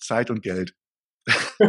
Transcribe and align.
Zeit 0.00 0.30
und 0.30 0.42
Geld. 0.42 0.74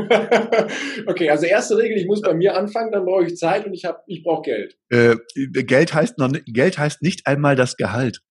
okay, 1.07 1.29
also 1.29 1.45
erste 1.45 1.77
Regel, 1.77 1.97
ich 1.97 2.07
muss 2.07 2.21
bei 2.21 2.33
mir 2.33 2.55
anfangen, 2.55 2.91
dann 2.91 3.05
brauche 3.05 3.25
ich 3.25 3.35
Zeit 3.35 3.65
und 3.65 3.73
ich 3.73 3.85
habe, 3.85 3.99
ich 4.07 4.23
brauche 4.23 4.43
Geld. 4.43 4.77
Äh, 4.89 5.17
Geld 5.35 5.93
heißt 5.93 6.17
noch, 6.17 6.31
Geld 6.45 6.77
heißt 6.77 7.01
nicht 7.01 7.27
einmal 7.27 7.55
das 7.55 7.75
Gehalt, 7.75 8.21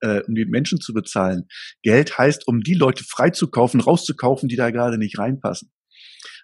äh, 0.00 0.22
um 0.22 0.34
die 0.34 0.44
Menschen 0.44 0.80
zu 0.80 0.92
bezahlen. 0.92 1.48
Geld 1.82 2.16
heißt, 2.16 2.46
um 2.46 2.60
die 2.60 2.74
Leute 2.74 3.04
freizukaufen, 3.04 3.80
rauszukaufen, 3.80 4.48
die 4.48 4.56
da 4.56 4.70
gerade 4.70 4.98
nicht 4.98 5.18
reinpassen. 5.18 5.72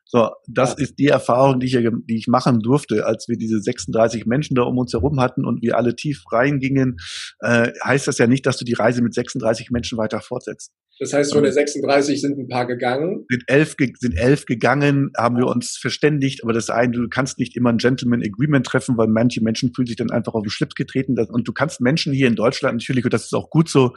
So, 0.04 0.28
das 0.46 0.72
ja. 0.72 0.84
ist 0.84 0.98
die 0.98 1.06
Erfahrung, 1.06 1.58
die 1.58 1.66
ich, 1.68 1.88
die 2.06 2.16
ich 2.16 2.26
machen 2.26 2.60
durfte, 2.60 3.06
als 3.06 3.28
wir 3.28 3.38
diese 3.38 3.62
36 3.62 4.26
Menschen 4.26 4.54
da 4.54 4.62
um 4.62 4.76
uns 4.76 4.92
herum 4.92 5.18
hatten 5.20 5.46
und 5.46 5.62
wir 5.62 5.78
alle 5.78 5.96
tief 5.96 6.24
reingingen. 6.30 6.98
Äh, 7.40 7.72
heißt 7.82 8.08
das 8.08 8.18
ja 8.18 8.26
nicht, 8.26 8.44
dass 8.44 8.58
du 8.58 8.66
die 8.66 8.74
Reise 8.74 9.00
mit 9.00 9.14
36 9.14 9.70
Menschen 9.70 9.96
weiter 9.96 10.20
fortsetzt. 10.20 10.70
Das 11.02 11.12
heißt, 11.12 11.32
von 11.32 11.42
der 11.42 11.52
36 11.52 12.20
sind 12.20 12.38
ein 12.38 12.46
paar 12.46 12.64
gegangen. 12.64 13.26
Sind 13.28 13.42
elf, 13.48 13.74
sind 13.98 14.16
elf 14.16 14.46
gegangen, 14.46 15.10
haben 15.18 15.36
wir 15.36 15.48
uns 15.48 15.76
verständigt, 15.76 16.44
aber 16.44 16.52
das 16.52 16.70
eine, 16.70 16.92
du 16.92 17.08
kannst 17.08 17.40
nicht 17.40 17.56
immer 17.56 17.70
ein 17.70 17.78
Gentleman 17.78 18.22
Agreement 18.22 18.64
treffen, 18.64 18.96
weil 18.96 19.08
manche 19.08 19.42
Menschen 19.42 19.74
fühlen 19.74 19.86
sich 19.86 19.96
dann 19.96 20.12
einfach 20.12 20.34
auf 20.34 20.44
den 20.44 20.50
Schlips 20.50 20.76
getreten. 20.76 21.18
Und 21.18 21.48
du 21.48 21.52
kannst 21.52 21.80
Menschen 21.80 22.12
hier 22.12 22.28
in 22.28 22.36
Deutschland 22.36 22.76
natürlich, 22.76 23.04
und 23.04 23.12
das 23.12 23.24
ist 23.24 23.34
auch 23.34 23.50
gut 23.50 23.68
so, 23.68 23.94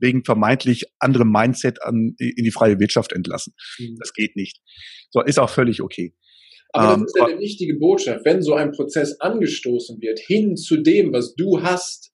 wegen 0.00 0.24
vermeintlich 0.24 0.86
anderem 0.98 1.30
Mindset 1.30 1.80
an, 1.84 2.16
in 2.18 2.42
die 2.42 2.50
freie 2.50 2.80
Wirtschaft 2.80 3.12
entlassen. 3.12 3.54
Mhm. 3.78 3.94
Das 4.00 4.12
geht 4.12 4.34
nicht. 4.34 4.60
So, 5.10 5.22
ist 5.22 5.38
auch 5.38 5.50
völlig 5.50 5.80
okay. 5.80 6.12
Aber 6.72 6.86
das 6.86 6.96
ähm, 6.96 7.04
ist 7.06 7.16
ja 7.16 7.26
eine 7.26 7.40
wichtige 7.40 7.74
Botschaft, 7.74 8.24
wenn 8.24 8.42
so 8.42 8.54
ein 8.54 8.72
Prozess 8.72 9.20
angestoßen 9.20 10.00
wird, 10.00 10.18
hin 10.18 10.56
zu 10.56 10.76
dem, 10.76 11.12
was 11.12 11.34
du 11.34 11.62
hast, 11.62 12.12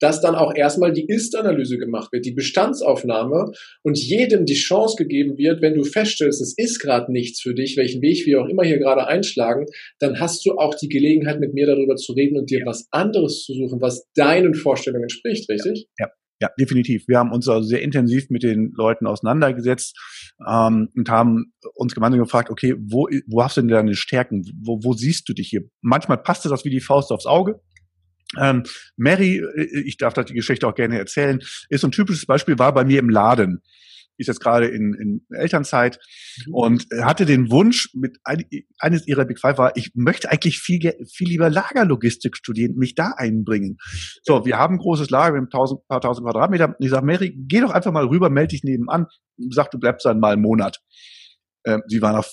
dass 0.00 0.20
dann 0.20 0.34
auch 0.34 0.54
erstmal 0.54 0.92
die 0.92 1.06
Ist-Analyse 1.06 1.78
gemacht 1.78 2.12
wird, 2.12 2.24
die 2.24 2.32
Bestandsaufnahme 2.32 3.52
und 3.82 3.98
jedem 3.98 4.44
die 4.44 4.54
Chance 4.54 4.96
gegeben 4.96 5.38
wird, 5.38 5.60
wenn 5.60 5.74
du 5.74 5.82
feststellst, 5.82 6.40
es 6.40 6.54
ist 6.56 6.78
gerade 6.78 7.10
nichts 7.10 7.40
für 7.40 7.54
dich, 7.54 7.76
welchen 7.76 8.00
Weg 8.02 8.24
wir 8.26 8.40
auch 8.40 8.48
immer 8.48 8.64
hier 8.64 8.78
gerade 8.78 9.06
einschlagen, 9.06 9.66
dann 9.98 10.20
hast 10.20 10.46
du 10.46 10.52
auch 10.52 10.74
die 10.74 10.88
Gelegenheit, 10.88 11.40
mit 11.40 11.54
mir 11.54 11.66
darüber 11.66 11.96
zu 11.96 12.12
reden 12.12 12.38
und 12.38 12.50
dir 12.50 12.60
ja. 12.60 12.66
was 12.66 12.86
anderes 12.90 13.42
zu 13.44 13.54
suchen, 13.54 13.80
was 13.80 14.06
deinen 14.14 14.54
Vorstellungen 14.54 15.04
entspricht, 15.04 15.48
richtig? 15.48 15.88
Ja. 15.98 16.06
ja. 16.06 16.12
Ja, 16.40 16.50
definitiv. 16.60 17.08
Wir 17.08 17.18
haben 17.18 17.32
uns 17.32 17.48
also 17.48 17.66
sehr 17.66 17.80
intensiv 17.82 18.28
mit 18.28 18.42
den 18.42 18.72
Leuten 18.76 19.06
auseinandergesetzt 19.06 19.98
ähm, 20.46 20.90
und 20.94 21.08
haben 21.08 21.54
uns 21.74 21.94
gemeinsam 21.94 22.20
gefragt, 22.20 22.50
okay, 22.50 22.74
wo, 22.78 23.08
wo 23.26 23.42
hast 23.42 23.56
du 23.56 23.62
denn 23.62 23.68
deine 23.68 23.94
Stärken? 23.94 24.44
Wo, 24.62 24.80
wo 24.82 24.92
siehst 24.92 25.28
du 25.28 25.32
dich 25.32 25.48
hier? 25.48 25.62
Manchmal 25.80 26.18
passte 26.18 26.48
das 26.50 26.64
wie 26.64 26.70
die 26.70 26.80
Faust 26.80 27.10
aufs 27.10 27.26
Auge. 27.26 27.60
Ähm, 28.38 28.64
Mary, 28.96 29.38
äh, 29.38 29.82
ich 29.84 29.96
darf 29.96 30.12
das 30.12 30.26
die 30.26 30.34
Geschichte 30.34 30.66
auch 30.66 30.74
gerne 30.74 30.98
erzählen, 30.98 31.40
ist 31.70 31.80
so 31.80 31.86
ein 31.86 31.92
typisches 31.92 32.26
Beispiel, 32.26 32.58
war 32.58 32.74
bei 32.74 32.84
mir 32.84 32.98
im 32.98 33.08
Laden 33.08 33.62
ist 34.16 34.26
jetzt 34.26 34.40
gerade 34.40 34.66
in, 34.66 34.94
in 34.94 35.26
Elternzeit 35.30 35.98
mhm. 36.46 36.54
und 36.54 36.86
hatte 37.00 37.26
den 37.26 37.50
Wunsch, 37.50 37.90
mit 37.94 38.18
ein, 38.24 38.44
eines 38.78 39.06
ihrer 39.06 39.24
Big 39.24 39.38
Five 39.38 39.58
war, 39.58 39.76
ich 39.76 39.92
möchte 39.94 40.30
eigentlich 40.30 40.58
viel, 40.58 40.80
viel 41.12 41.28
lieber 41.28 41.50
Lagerlogistik 41.50 42.36
studieren, 42.36 42.76
mich 42.76 42.94
da 42.94 43.12
einbringen. 43.16 43.76
So, 44.22 44.44
wir 44.44 44.58
haben 44.58 44.76
ein 44.76 44.78
großes 44.78 45.10
Lager, 45.10 45.34
wir 45.34 45.40
haben 45.40 45.50
tausend, 45.50 45.86
paar 45.88 46.00
tausend 46.00 46.26
Quadratmeter. 46.26 46.76
Ich 46.80 46.90
sage, 46.90 47.06
Mary, 47.06 47.34
geh 47.36 47.60
doch 47.60 47.70
einfach 47.70 47.92
mal 47.92 48.06
rüber, 48.06 48.30
melde 48.30 48.48
dich 48.48 48.64
nebenan, 48.64 49.06
sag, 49.50 49.70
du 49.70 49.78
bleibst 49.78 50.06
dann 50.06 50.20
mal 50.20 50.32
einen 50.32 50.42
Monat. 50.42 50.80
Ähm, 51.66 51.82
sie 51.88 52.00
war 52.00 52.12
nach, 52.12 52.26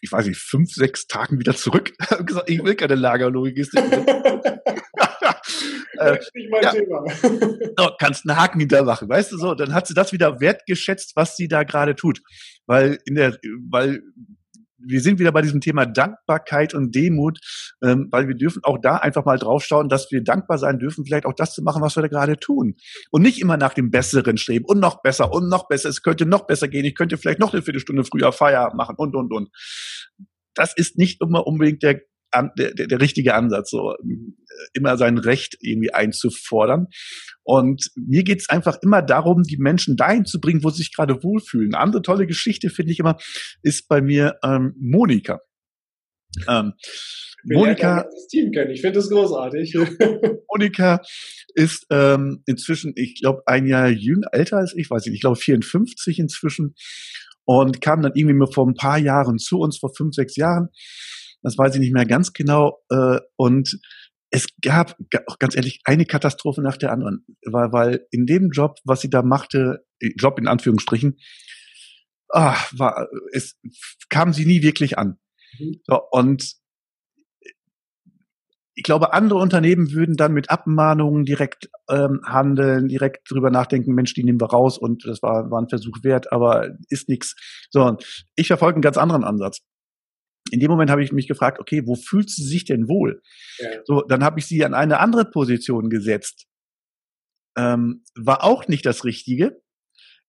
ich 0.00 0.12
weiß 0.12 0.26
nicht, 0.26 0.38
fünf, 0.38 0.70
sechs 0.72 1.06
Tagen 1.06 1.38
wieder 1.38 1.54
zurück. 1.54 1.92
gesagt, 2.24 2.50
ich 2.50 2.62
will 2.62 2.74
keine 2.74 2.94
Lagerlogistik. 2.94 3.82
äh, 5.98 6.18
nicht 6.34 6.50
mein 6.50 6.62
ja, 6.62 6.72
Thema. 6.72 7.04
so, 7.76 7.90
kannst 7.98 8.28
einen 8.28 8.38
Haken 8.38 8.60
hintermachen, 8.60 9.08
weißt 9.08 9.32
du 9.32 9.38
so, 9.38 9.54
dann 9.54 9.74
hat 9.74 9.86
sie 9.86 9.94
das 9.94 10.12
wieder 10.12 10.40
wertgeschätzt, 10.40 11.12
was 11.16 11.36
sie 11.36 11.48
da 11.48 11.62
gerade 11.62 11.94
tut. 11.94 12.20
Weil 12.66 12.98
in 13.04 13.14
der, 13.14 13.38
weil 13.70 14.02
wir 14.78 15.00
sind 15.00 15.18
wieder 15.18 15.32
bei 15.32 15.42
diesem 15.42 15.60
Thema 15.60 15.86
Dankbarkeit 15.86 16.74
und 16.74 16.94
Demut, 16.94 17.38
ähm, 17.82 18.08
weil 18.10 18.28
wir 18.28 18.34
dürfen 18.34 18.62
auch 18.64 18.78
da 18.78 18.96
einfach 18.96 19.24
mal 19.24 19.38
draufschauen, 19.38 19.88
dass 19.88 20.10
wir 20.10 20.22
dankbar 20.22 20.58
sein 20.58 20.78
dürfen, 20.78 21.04
vielleicht 21.04 21.26
auch 21.26 21.34
das 21.34 21.54
zu 21.54 21.62
machen, 21.62 21.82
was 21.82 21.96
wir 21.96 22.02
da 22.02 22.08
gerade 22.08 22.36
tun. 22.36 22.76
Und 23.10 23.22
nicht 23.22 23.40
immer 23.40 23.56
nach 23.56 23.74
dem 23.74 23.90
Besseren 23.90 24.36
streben 24.36 24.64
und 24.66 24.80
noch 24.80 25.02
besser 25.02 25.32
und 25.32 25.48
noch 25.48 25.68
besser. 25.68 25.88
Es 25.88 26.02
könnte 26.02 26.26
noch 26.26 26.46
besser 26.46 26.68
gehen. 26.68 26.84
Ich 26.84 26.94
könnte 26.94 27.18
vielleicht 27.18 27.40
noch 27.40 27.52
eine 27.52 27.62
Viertelstunde 27.62 28.04
früher 28.04 28.32
Feierabend 28.32 28.76
machen 28.76 28.96
und, 28.96 29.14
und, 29.16 29.32
und. 29.32 29.48
Das 30.54 30.74
ist 30.76 30.96
nicht 30.96 31.20
immer 31.20 31.46
unbedingt 31.46 31.82
der 31.82 32.00
der, 32.56 32.74
der, 32.74 32.86
der 32.86 33.00
richtige 33.00 33.34
Ansatz, 33.34 33.70
so 33.70 33.92
äh, 33.92 33.96
immer 34.74 34.96
sein 34.96 35.18
Recht 35.18 35.56
irgendwie 35.60 35.92
einzufordern. 35.92 36.86
Und 37.42 37.90
mir 37.94 38.24
geht's 38.24 38.48
einfach 38.48 38.78
immer 38.82 39.02
darum, 39.02 39.42
die 39.42 39.56
Menschen 39.56 39.96
dahin 39.96 40.24
zu 40.24 40.40
bringen, 40.40 40.64
wo 40.64 40.70
sie 40.70 40.78
sich 40.78 40.94
gerade 40.94 41.22
wohlfühlen. 41.22 41.74
Eine 41.74 41.82
andere 41.82 42.02
tolle 42.02 42.26
Geschichte 42.26 42.70
finde 42.70 42.92
ich 42.92 42.98
immer, 42.98 43.18
ist 43.62 43.88
bei 43.88 44.00
mir 44.00 44.36
ähm, 44.42 44.74
Monika. 44.78 45.40
Ähm, 46.48 46.72
Monika, 47.44 48.02
das 48.02 48.26
Team 48.28 48.50
kennen. 48.50 48.72
Ich 48.72 48.80
finde 48.80 48.98
das 48.98 49.08
großartig. 49.08 49.74
Monika 50.52 51.00
ist 51.54 51.86
ähm, 51.90 52.42
inzwischen, 52.46 52.92
ich 52.96 53.20
glaube, 53.20 53.42
ein 53.46 53.66
Jahr 53.66 53.88
jünger, 53.88 54.28
älter 54.32 54.58
als 54.58 54.74
ich, 54.74 54.90
weiß 54.90 55.06
ich 55.06 55.10
nicht, 55.10 55.18
ich 55.18 55.20
glaube 55.22 55.36
54 55.36 56.18
inzwischen 56.18 56.74
und 57.44 57.80
kam 57.80 58.02
dann 58.02 58.12
irgendwie 58.14 58.52
vor 58.52 58.66
ein 58.66 58.74
paar 58.74 58.98
Jahren 58.98 59.38
zu 59.38 59.60
uns, 59.60 59.78
vor 59.78 59.94
fünf, 59.94 60.14
sechs 60.14 60.36
Jahren 60.36 60.68
das 61.42 61.56
weiß 61.58 61.74
ich 61.74 61.80
nicht 61.80 61.92
mehr 61.92 62.06
ganz 62.06 62.32
genau. 62.32 62.82
Äh, 62.90 63.20
und 63.36 63.78
es 64.30 64.48
gab, 64.60 64.96
ganz 65.38 65.56
ehrlich, 65.56 65.80
eine 65.84 66.04
Katastrophe 66.04 66.60
nach 66.60 66.76
der 66.76 66.92
anderen. 66.92 67.24
Weil, 67.44 67.72
weil 67.72 68.06
in 68.10 68.26
dem 68.26 68.50
Job, 68.50 68.78
was 68.84 69.00
sie 69.00 69.10
da 69.10 69.22
machte, 69.22 69.84
Job 70.00 70.38
in 70.38 70.48
Anführungsstrichen, 70.48 71.18
ah, 72.30 72.56
war, 72.72 73.08
es 73.32 73.56
kam 74.08 74.32
sie 74.32 74.46
nie 74.46 74.62
wirklich 74.62 74.98
an. 74.98 75.18
Mhm. 75.58 75.80
So, 75.84 76.00
und 76.10 76.56
ich 78.74 78.82
glaube, 78.82 79.14
andere 79.14 79.38
Unternehmen 79.38 79.92
würden 79.92 80.16
dann 80.16 80.34
mit 80.34 80.50
Abmahnungen 80.50 81.24
direkt 81.24 81.70
ähm, 81.88 82.20
handeln, 82.26 82.88
direkt 82.88 83.30
drüber 83.30 83.50
nachdenken, 83.50 83.94
Mensch, 83.94 84.12
die 84.12 84.22
nehmen 84.22 84.40
wir 84.40 84.50
raus 84.50 84.76
und 84.76 85.06
das 85.06 85.22
war, 85.22 85.50
war 85.50 85.62
ein 85.62 85.70
Versuch 85.70 86.02
wert, 86.02 86.30
aber 86.30 86.76
ist 86.90 87.08
nichts. 87.08 87.36
So, 87.70 87.96
ich 88.34 88.48
verfolge 88.48 88.74
einen 88.74 88.82
ganz 88.82 88.98
anderen 88.98 89.24
Ansatz 89.24 89.60
in 90.50 90.60
dem 90.60 90.70
Moment 90.70 90.90
habe 90.90 91.02
ich 91.02 91.12
mich 91.12 91.28
gefragt, 91.28 91.60
okay, 91.60 91.86
wo 91.86 91.94
fühlt 91.94 92.30
sie 92.30 92.44
sich 92.44 92.64
denn 92.64 92.88
wohl? 92.88 93.22
Ja. 93.58 93.68
So, 93.84 94.02
dann 94.02 94.24
habe 94.24 94.38
ich 94.38 94.46
sie 94.46 94.64
an 94.64 94.74
eine 94.74 95.00
andere 95.00 95.24
Position 95.24 95.90
gesetzt. 95.90 96.46
Ähm, 97.56 98.04
war 98.14 98.44
auch 98.44 98.68
nicht 98.68 98.84
das 98.84 99.04
Richtige 99.04 99.60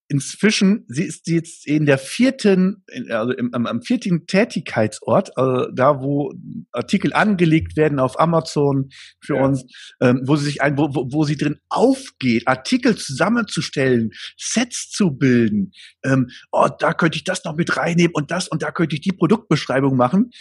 inzwischen, 0.10 0.86
sie 0.88 1.04
ist 1.04 1.28
jetzt 1.28 1.68
in 1.68 1.86
der 1.86 1.98
vierten, 1.98 2.84
also 3.10 3.34
im, 3.34 3.54
am, 3.54 3.66
am 3.66 3.82
vierten 3.82 4.26
Tätigkeitsort, 4.26 5.38
also 5.38 5.70
da 5.72 6.02
wo 6.02 6.34
Artikel 6.72 7.14
angelegt 7.14 7.76
werden 7.76 8.00
auf 8.00 8.20
Amazon 8.20 8.90
für 9.20 9.36
ja. 9.36 9.44
uns, 9.44 9.66
ähm, 10.02 10.22
wo 10.26 10.36
sie 10.38 10.46
sich 10.46 10.62
ein, 10.62 10.78
wo, 10.78 10.94
wo, 10.94 11.08
wo 11.12 11.24
sie 11.26 11.36
drin 11.36 11.60
aufgeht, 11.70 12.48
Artikel 12.48 12.96
zusammenzustellen, 12.96 14.12
Sets 14.38 14.90
zu 14.90 15.12
bilden. 15.12 15.72
Ähm, 16.04 16.30
oh, 16.52 16.70
da 16.80 16.94
könnte 16.94 17.18
ich 17.18 17.24
das 17.24 17.44
noch 17.44 17.56
mit 17.56 17.76
reinnehmen 17.76 18.14
und 18.14 18.32
das 18.32 18.48
und 18.48 18.64
da 18.64 18.72
könnte 18.72 18.96
ich 18.96 19.02
die 19.02 19.12
Produktbeschreibung 19.12 19.98
machen. 19.98 20.32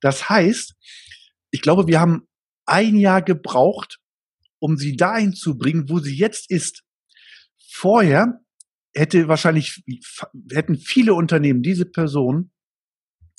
Das 0.00 0.30
heißt, 0.30 0.74
ich 1.50 1.60
glaube, 1.60 1.86
wir 1.86 2.00
haben 2.00 2.26
ein 2.64 2.96
Jahr 2.96 3.20
gebraucht, 3.20 3.98
um 4.60 4.76
sie 4.76 4.96
dahin 4.96 5.34
zu 5.34 5.58
bringen, 5.58 5.88
wo 5.88 5.98
sie 5.98 6.16
jetzt 6.16 6.50
ist. 6.50 6.84
Vorher 7.72 8.40
hätte 8.94 9.28
wahrscheinlich, 9.28 9.82
hätten 10.52 10.76
viele 10.76 11.14
Unternehmen 11.14 11.62
diese 11.62 11.86
Person 11.86 12.50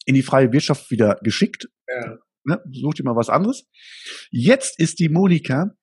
in 0.05 0.15
die 0.15 0.23
freie 0.23 0.51
Wirtschaft 0.51 0.89
wieder 0.91 1.19
geschickt. 1.23 1.67
Ja. 1.87 2.17
Ne, 2.43 2.59
sucht 2.71 2.99
ihr 2.99 3.05
mal 3.05 3.15
was 3.15 3.29
anderes. 3.29 3.67
Jetzt 4.31 4.79
ist 4.79 4.99
die 4.99 5.09
Monika 5.09 5.75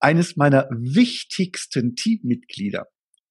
eines 0.00 0.36
meiner 0.36 0.68
wichtigsten 0.70 1.94
Teammitglieder, 1.94 2.86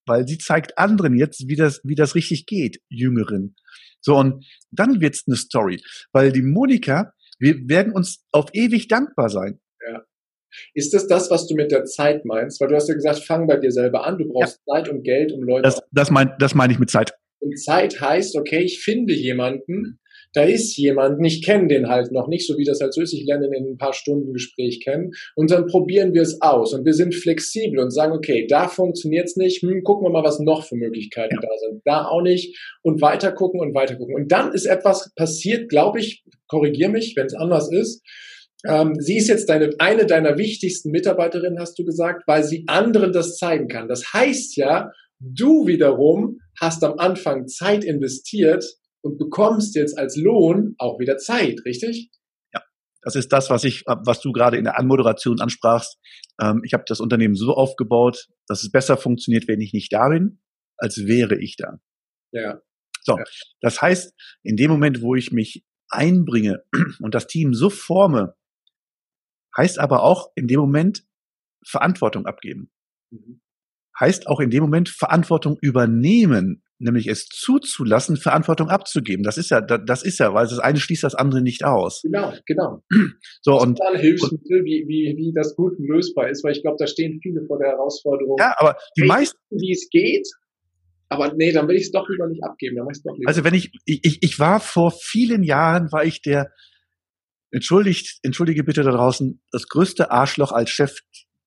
weil 0.06 0.26
sie 0.26 0.38
zeigt 0.38 0.78
anderen 0.78 1.16
jetzt, 1.18 1.46
wie 1.48 1.56
das, 1.56 1.80
wie 1.84 1.94
das 1.94 2.14
richtig 2.14 2.46
geht, 2.46 2.80
Jüngeren. 2.88 3.54
So, 4.00 4.16
und 4.16 4.46
dann 4.70 5.00
wird's 5.00 5.24
eine 5.26 5.36
Story, 5.36 5.82
weil 6.12 6.32
die 6.32 6.42
Monika, 6.42 7.12
wir 7.38 7.68
werden 7.68 7.92
uns 7.92 8.24
auf 8.32 8.48
ewig 8.54 8.88
dankbar 8.88 9.28
sein. 9.28 9.60
Ist 10.74 10.94
das 10.94 11.06
das, 11.06 11.30
was 11.30 11.46
du 11.46 11.54
mit 11.54 11.72
der 11.72 11.84
Zeit 11.84 12.24
meinst? 12.24 12.60
Weil 12.60 12.68
du 12.68 12.74
hast 12.74 12.88
ja 12.88 12.94
gesagt, 12.94 13.20
fang 13.20 13.46
bei 13.46 13.56
dir 13.56 13.70
selber 13.70 14.06
an. 14.06 14.18
Du 14.18 14.28
brauchst 14.28 14.60
ja. 14.66 14.74
Zeit 14.74 14.88
und 14.88 15.02
Geld, 15.02 15.32
um 15.32 15.42
Leute. 15.42 15.62
Das, 15.62 15.82
das 15.92 16.10
meine 16.10 16.34
das 16.38 16.54
mein 16.54 16.70
ich 16.70 16.78
mit 16.78 16.90
Zeit. 16.90 17.12
Und 17.40 17.58
Zeit 17.58 18.00
heißt, 18.00 18.36
okay, 18.36 18.60
ich 18.60 18.80
finde 18.80 19.14
jemanden, 19.14 19.98
da 20.32 20.44
ist 20.44 20.76
jemand, 20.76 21.24
ich 21.26 21.44
kenne 21.44 21.66
den 21.66 21.88
halt 21.88 22.12
noch 22.12 22.28
nicht, 22.28 22.46
so 22.46 22.56
wie 22.56 22.64
das 22.64 22.80
halt 22.80 22.94
so 22.94 23.00
ist, 23.02 23.12
ich 23.12 23.24
lerne 23.26 23.46
ihn 23.46 23.52
in 23.52 23.72
ein 23.72 23.78
paar 23.78 23.92
Stunden 23.92 24.32
Gespräch 24.32 24.80
kennen 24.80 25.10
und 25.34 25.50
dann 25.50 25.66
probieren 25.66 26.14
wir 26.14 26.22
es 26.22 26.40
aus 26.40 26.72
und 26.72 26.84
wir 26.84 26.92
sind 26.92 27.14
flexibel 27.14 27.80
und 27.80 27.90
sagen, 27.90 28.12
okay, 28.12 28.46
da 28.48 28.68
funktioniert's 28.68 29.36
nicht, 29.36 29.62
hm, 29.62 29.82
gucken 29.82 30.06
wir 30.06 30.10
mal, 30.10 30.22
was 30.22 30.38
noch 30.38 30.64
für 30.64 30.76
Möglichkeiten 30.76 31.34
ja. 31.34 31.40
da 31.40 31.56
sind, 31.58 31.82
da 31.84 32.04
auch 32.04 32.22
nicht 32.22 32.56
und 32.82 33.00
weiter 33.02 33.32
gucken 33.32 33.60
und 33.60 33.74
weiter 33.74 33.96
gucken. 33.96 34.14
Und 34.14 34.30
dann 34.30 34.52
ist 34.52 34.66
etwas 34.66 35.12
passiert, 35.16 35.68
glaube 35.68 35.98
ich, 35.98 36.22
korrigier 36.46 36.88
mich, 36.88 37.14
wenn 37.16 37.26
es 37.26 37.34
anders 37.34 37.72
ist, 37.72 38.02
ähm, 38.66 38.94
sie 38.98 39.16
ist 39.16 39.28
jetzt 39.28 39.48
deine, 39.48 39.70
eine 39.78 40.06
deiner 40.06 40.36
wichtigsten 40.36 40.90
Mitarbeiterinnen, 40.90 41.58
hast 41.58 41.78
du 41.78 41.84
gesagt, 41.84 42.24
weil 42.26 42.44
sie 42.44 42.64
anderen 42.66 43.12
das 43.12 43.36
zeigen 43.36 43.68
kann. 43.68 43.88
Das 43.88 44.12
heißt 44.12 44.56
ja, 44.56 44.90
Du 45.20 45.66
wiederum 45.66 46.40
hast 46.58 46.82
am 46.82 46.98
Anfang 46.98 47.46
Zeit 47.46 47.84
investiert 47.84 48.64
und 49.02 49.18
bekommst 49.18 49.76
jetzt 49.76 49.98
als 49.98 50.16
Lohn 50.16 50.74
auch 50.78 50.98
wieder 50.98 51.18
Zeit, 51.18 51.60
richtig? 51.66 52.10
Ja, 52.54 52.62
das 53.02 53.16
ist 53.16 53.30
das, 53.30 53.50
was 53.50 53.64
ich, 53.64 53.84
was 53.86 54.20
du 54.20 54.32
gerade 54.32 54.56
in 54.56 54.64
der 54.64 54.78
Anmoderation 54.78 55.40
ansprachst. 55.40 55.98
Ähm, 56.40 56.62
ich 56.64 56.72
habe 56.72 56.84
das 56.86 57.00
Unternehmen 57.00 57.34
so 57.34 57.52
aufgebaut, 57.52 58.28
dass 58.46 58.62
es 58.62 58.70
besser 58.70 58.96
funktioniert, 58.96 59.46
wenn 59.46 59.60
ich 59.60 59.74
nicht 59.74 59.92
da 59.92 60.08
bin, 60.08 60.40
als 60.78 61.06
wäre 61.06 61.38
ich 61.38 61.56
da. 61.56 61.78
Ja. 62.32 62.62
So, 63.02 63.18
ja. 63.18 63.24
das 63.60 63.82
heißt, 63.82 64.14
in 64.42 64.56
dem 64.56 64.70
Moment, 64.70 65.02
wo 65.02 65.14
ich 65.14 65.32
mich 65.32 65.64
einbringe 65.90 66.62
und 67.00 67.14
das 67.14 67.26
Team 67.26 67.52
so 67.52 67.68
forme, 67.68 68.36
heißt 69.56 69.78
aber 69.78 70.02
auch 70.02 70.30
in 70.34 70.46
dem 70.46 70.60
Moment 70.60 71.04
Verantwortung 71.66 72.26
abgeben. 72.26 72.70
Mhm. 73.10 73.40
Heißt 73.98 74.28
auch 74.28 74.40
in 74.40 74.50
dem 74.50 74.62
Moment 74.62 74.88
Verantwortung 74.88 75.58
übernehmen, 75.60 76.62
nämlich 76.78 77.06
es 77.06 77.26
zuzulassen, 77.26 78.16
Verantwortung 78.16 78.68
abzugeben. 78.68 79.22
Das 79.22 79.36
ist 79.36 79.50
ja, 79.50 79.60
das 79.60 80.02
ist 80.02 80.18
ja, 80.18 80.32
weil 80.32 80.46
das 80.46 80.58
eine 80.58 80.78
schließt 80.78 81.04
das 81.04 81.14
andere 81.14 81.42
nicht 81.42 81.64
aus. 81.64 82.00
Genau, 82.02 82.32
genau. 82.46 82.82
So 83.42 83.52
das 83.52 83.62
und 83.62 83.80
dann 83.80 84.00
Hilfsmittel, 84.00 84.64
wie, 84.64 84.84
wie, 84.88 85.14
wie 85.16 85.32
das 85.34 85.54
gut 85.54 85.74
lösbar 85.78 86.30
ist, 86.30 86.42
weil 86.44 86.52
ich 86.52 86.62
glaube, 86.62 86.76
da 86.78 86.86
stehen 86.86 87.20
viele 87.22 87.44
vor 87.46 87.58
der 87.58 87.68
Herausforderung. 87.68 88.36
Ja, 88.38 88.54
aber 88.58 88.76
die 88.96 89.04
meisten, 89.04 89.38
wie 89.50 89.72
es 89.72 89.88
geht, 89.90 90.26
aber 91.10 91.34
nee, 91.34 91.52
dann 91.52 91.68
will 91.68 91.76
ich 91.76 91.84
es 91.84 91.90
doch 91.90 92.08
lieber 92.08 92.28
nicht 92.28 92.42
abgeben. 92.44 92.76
Dann 92.76 92.86
doch 92.86 93.16
lieber. 93.16 93.28
Also 93.28 93.44
wenn 93.44 93.54
ich, 93.54 93.72
ich, 93.84 94.22
ich 94.22 94.38
war 94.38 94.60
vor 94.60 94.92
vielen 94.92 95.42
Jahren, 95.42 95.90
war 95.92 96.04
ich 96.04 96.22
der, 96.22 96.52
entschuldigt, 97.50 98.18
entschuldige 98.22 98.64
bitte 98.64 98.82
da 98.82 98.90
draußen, 98.90 99.42
das 99.52 99.68
größte 99.68 100.10
Arschloch 100.10 100.52
als 100.52 100.70
Chef, 100.70 101.00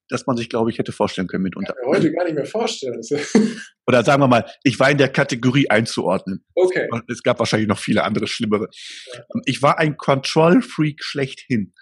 das 0.10 0.28
man 0.28 0.38
sich, 0.38 0.50
glaube 0.50 0.70
ich, 0.70 0.78
hätte 0.78 0.92
vorstellen 0.92 1.28
können 1.28 1.44
mitunter. 1.44 1.74
Ja, 1.82 1.88
heute 1.88 2.12
gar 2.12 2.26
nicht 2.26 2.36
mehr 2.36 2.46
vorstellen. 2.46 3.02
Oder 3.88 4.04
sagen 4.04 4.22
wir 4.22 4.28
mal, 4.28 4.46
ich 4.64 4.80
war 4.80 4.92
in 4.92 4.98
der 4.98 5.10
Kategorie 5.10 5.70
einzuordnen. 5.70 6.46
Okay. 6.56 6.88
Es 7.08 7.24
gab 7.24 7.40
wahrscheinlich 7.40 7.68
noch 7.68 7.80
viele 7.80 8.04
andere 8.04 8.28
schlimmere. 8.28 8.68
Ich 9.46 9.62
war 9.62 9.80
ein 9.80 9.98
Control-Freak 9.98 11.04
schlechthin. 11.04 11.74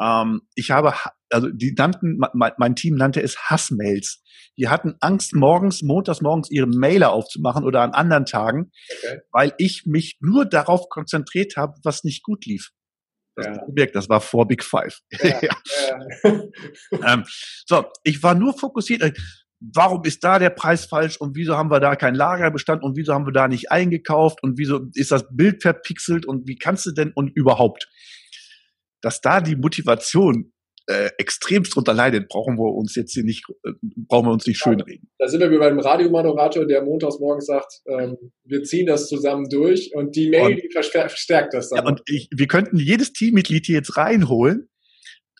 Ähm, 0.00 0.42
ich 0.54 0.70
habe, 0.70 0.94
also 1.30 1.48
die 1.48 1.74
nannten, 1.76 2.18
mein, 2.32 2.52
mein 2.56 2.76
Team 2.76 2.96
nannte 2.96 3.22
es 3.22 3.36
Hassmails. 3.50 4.22
Die 4.58 4.68
hatten 4.68 4.96
Angst, 5.00 5.34
morgens, 5.34 5.82
montags 5.82 6.20
morgens 6.20 6.50
ihre 6.50 6.66
Mailer 6.66 7.12
aufzumachen 7.12 7.64
oder 7.64 7.82
an 7.82 7.92
anderen 7.92 8.26
Tagen, 8.26 8.72
okay. 8.98 9.20
weil 9.32 9.54
ich 9.58 9.84
mich 9.86 10.18
nur 10.20 10.44
darauf 10.44 10.88
konzentriert 10.88 11.56
habe, 11.56 11.74
was 11.82 12.04
nicht 12.04 12.22
gut 12.22 12.46
lief. 12.46 12.70
Das, 13.40 13.56
ja. 13.56 13.64
gemerkt, 13.64 13.94
das 13.94 14.08
war 14.08 14.20
vor 14.20 14.46
Big 14.46 14.64
Five. 14.64 15.00
Ja, 15.22 15.40
ja. 15.42 17.14
ähm, 17.14 17.24
so, 17.66 17.84
ich 18.04 18.22
war 18.22 18.34
nur 18.34 18.56
fokussiert. 18.56 19.02
Äh, 19.02 19.12
warum 19.60 20.04
ist 20.04 20.24
da 20.24 20.38
der 20.38 20.50
Preis 20.50 20.86
falsch 20.86 21.16
und 21.18 21.36
wieso 21.36 21.56
haben 21.56 21.70
wir 21.70 21.80
da 21.80 21.96
keinen 21.96 22.14
Lagerbestand 22.14 22.82
und 22.82 22.96
wieso 22.96 23.14
haben 23.14 23.26
wir 23.26 23.32
da 23.32 23.48
nicht 23.48 23.70
eingekauft 23.70 24.42
und 24.42 24.58
wieso 24.58 24.86
ist 24.94 25.12
das 25.12 25.24
Bild 25.30 25.62
verpixelt 25.62 26.26
und 26.26 26.48
wie 26.48 26.56
kannst 26.56 26.86
du 26.86 26.92
denn 26.92 27.12
und 27.12 27.28
überhaupt? 27.28 27.88
Dass 29.02 29.20
da 29.20 29.40
die 29.40 29.56
Motivation 29.56 30.52
äh, 30.90 31.10
extremst 31.18 31.74
drunter 31.74 31.94
leidet, 31.94 32.28
brauchen 32.28 32.58
wir 32.58 32.74
uns 32.74 32.96
jetzt 32.96 33.12
hier 33.12 33.22
nicht, 33.22 33.44
äh, 33.64 33.70
brauchen 34.08 34.26
wir 34.26 34.32
uns 34.32 34.46
nicht 34.46 34.58
schönreden. 34.58 35.08
Da 35.18 35.28
sind 35.28 35.40
wir 35.40 35.50
wie 35.50 35.58
beim 35.58 35.78
Radiomoderator, 35.78 36.66
der 36.66 36.82
montags 36.82 37.20
morgens 37.20 37.46
sagt, 37.46 37.80
ähm, 37.86 38.16
wir 38.44 38.64
ziehen 38.64 38.86
das 38.86 39.08
zusammen 39.08 39.48
durch 39.48 39.92
und 39.94 40.16
die 40.16 40.30
Mail, 40.30 40.54
und, 40.54 40.62
die 40.62 40.70
verstärkt 40.72 41.54
das 41.54 41.70
dann. 41.70 41.84
Ja, 41.84 41.88
und 41.88 42.02
ich, 42.06 42.28
wir 42.34 42.48
könnten 42.48 42.78
jedes 42.78 43.12
Teammitglied 43.12 43.66
hier 43.66 43.76
jetzt 43.76 43.96
reinholen 43.96 44.68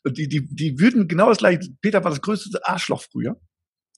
und 0.04 0.16
die, 0.16 0.28
die, 0.28 0.46
die 0.48 0.78
würden 0.78 1.08
genau 1.08 1.28
das 1.28 1.38
gleiche, 1.38 1.68
Peter 1.82 2.04
war 2.04 2.10
das 2.10 2.22
größte 2.22 2.60
Arschloch 2.62 3.02
früher 3.02 3.40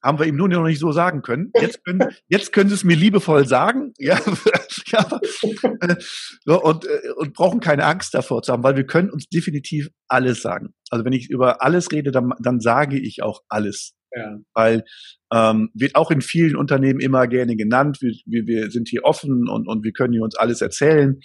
haben 0.02 0.18
wir 0.18 0.26
ihm 0.26 0.36
nur 0.36 0.48
noch 0.48 0.64
nicht 0.64 0.80
so 0.80 0.92
sagen 0.92 1.22
können. 1.22 1.52
Jetzt 1.60 1.84
können, 1.84 2.00
jetzt 2.28 2.52
können 2.52 2.68
sie 2.68 2.74
es 2.74 2.84
mir 2.84 2.96
liebevoll 2.96 3.46
sagen, 3.46 3.92
ja, 3.98 4.18
ja 4.86 6.56
und, 6.56 6.84
äh, 6.84 7.10
und 7.16 7.34
brauchen 7.34 7.60
keine 7.60 7.84
Angst 7.84 8.14
davor 8.14 8.42
zu 8.42 8.52
haben, 8.52 8.64
weil 8.64 8.76
wir 8.76 8.86
können 8.86 9.10
uns 9.10 9.28
definitiv 9.28 9.88
alles 10.08 10.42
sagen. 10.42 10.74
Also 10.90 11.04
wenn 11.04 11.12
ich 11.12 11.30
über 11.30 11.62
alles 11.62 11.92
rede, 11.92 12.10
dann, 12.10 12.32
dann 12.40 12.60
sage 12.60 12.98
ich 12.98 13.22
auch 13.22 13.42
alles. 13.48 13.94
Ja. 14.14 14.38
Weil 14.52 14.84
ähm, 15.32 15.70
wird 15.72 15.94
auch 15.94 16.10
in 16.10 16.20
vielen 16.20 16.56
Unternehmen 16.56 17.00
immer 17.00 17.26
gerne 17.26 17.56
genannt. 17.56 17.98
Wir, 18.00 18.12
wir, 18.26 18.46
wir 18.46 18.70
sind 18.70 18.88
hier 18.88 19.04
offen 19.04 19.48
und, 19.48 19.66
und 19.66 19.84
wir 19.84 19.92
können 19.92 20.12
hier 20.12 20.22
uns 20.22 20.36
alles 20.36 20.60
erzählen. 20.60 21.20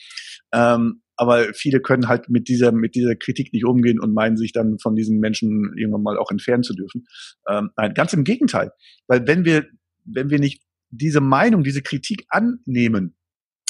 Ähm, 0.53 1.01
aber 1.17 1.53
viele 1.53 1.81
können 1.81 2.07
halt 2.07 2.29
mit 2.29 2.47
dieser, 2.47 2.71
mit 2.71 2.95
dieser 2.95 3.15
Kritik 3.15 3.51
nicht 3.51 3.65
umgehen 3.65 3.99
und 3.99 4.13
meinen 4.13 4.37
sich 4.37 4.53
dann 4.53 4.77
von 4.79 4.95
diesen 4.95 5.19
Menschen 5.19 5.73
irgendwann 5.75 6.03
mal 6.03 6.17
auch 6.17 6.31
entfernen 6.31 6.63
zu 6.63 6.73
dürfen. 6.73 7.05
Ähm, 7.49 7.71
nein, 7.75 7.93
ganz 7.93 8.13
im 8.13 8.23
Gegenteil. 8.23 8.71
Weil 9.07 9.27
wenn 9.27 9.43
wir, 9.43 9.65
wenn 10.05 10.29
wir 10.29 10.39
nicht 10.39 10.63
diese 10.89 11.19
Meinung, 11.19 11.63
diese 11.63 11.81
Kritik 11.81 12.25
annehmen, 12.29 13.17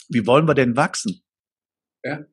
wie 0.09 0.27
wollen 0.27 0.47
wir 0.47 0.53
denn 0.53 0.75
wachsen? 0.75 1.21
Ja. 2.03 2.25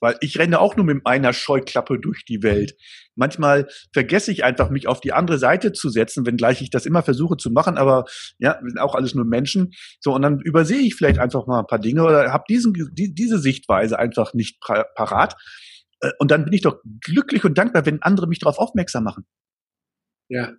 Weil 0.00 0.16
ich 0.20 0.38
renne 0.38 0.60
auch 0.60 0.76
nur 0.76 0.86
mit 0.86 1.06
einer 1.06 1.32
Scheuklappe 1.32 1.98
durch 2.00 2.24
die 2.24 2.42
Welt. 2.42 2.74
Manchmal 3.14 3.68
vergesse 3.92 4.32
ich 4.32 4.44
einfach, 4.44 4.70
mich 4.70 4.88
auf 4.88 5.00
die 5.00 5.12
andere 5.12 5.38
Seite 5.38 5.72
zu 5.72 5.90
setzen, 5.90 6.26
wenngleich 6.26 6.62
ich 6.62 6.70
das 6.70 6.86
immer 6.86 7.02
versuche 7.02 7.36
zu 7.36 7.50
machen, 7.50 7.76
aber 7.76 8.06
ja, 8.38 8.58
wir 8.62 8.70
sind 8.70 8.78
auch 8.78 8.94
alles 8.94 9.14
nur 9.14 9.26
Menschen. 9.26 9.72
So, 10.00 10.14
und 10.14 10.22
dann 10.22 10.40
übersehe 10.40 10.80
ich 10.80 10.94
vielleicht 10.94 11.18
einfach 11.18 11.46
mal 11.46 11.60
ein 11.60 11.66
paar 11.66 11.78
Dinge 11.78 12.02
oder 12.02 12.32
habe 12.32 12.44
diesen, 12.48 12.72
die, 12.92 13.14
diese 13.14 13.38
Sichtweise 13.38 13.98
einfach 13.98 14.32
nicht 14.32 14.60
parat. 14.60 15.36
Äh, 16.00 16.10
und 16.18 16.30
dann 16.30 16.44
bin 16.44 16.52
ich 16.52 16.62
doch 16.62 16.80
glücklich 17.00 17.44
und 17.44 17.56
dankbar, 17.58 17.86
wenn 17.86 18.02
andere 18.02 18.26
mich 18.26 18.38
darauf 18.38 18.58
aufmerksam 18.58 19.04
machen. 19.04 19.24
Ja. 20.28 20.54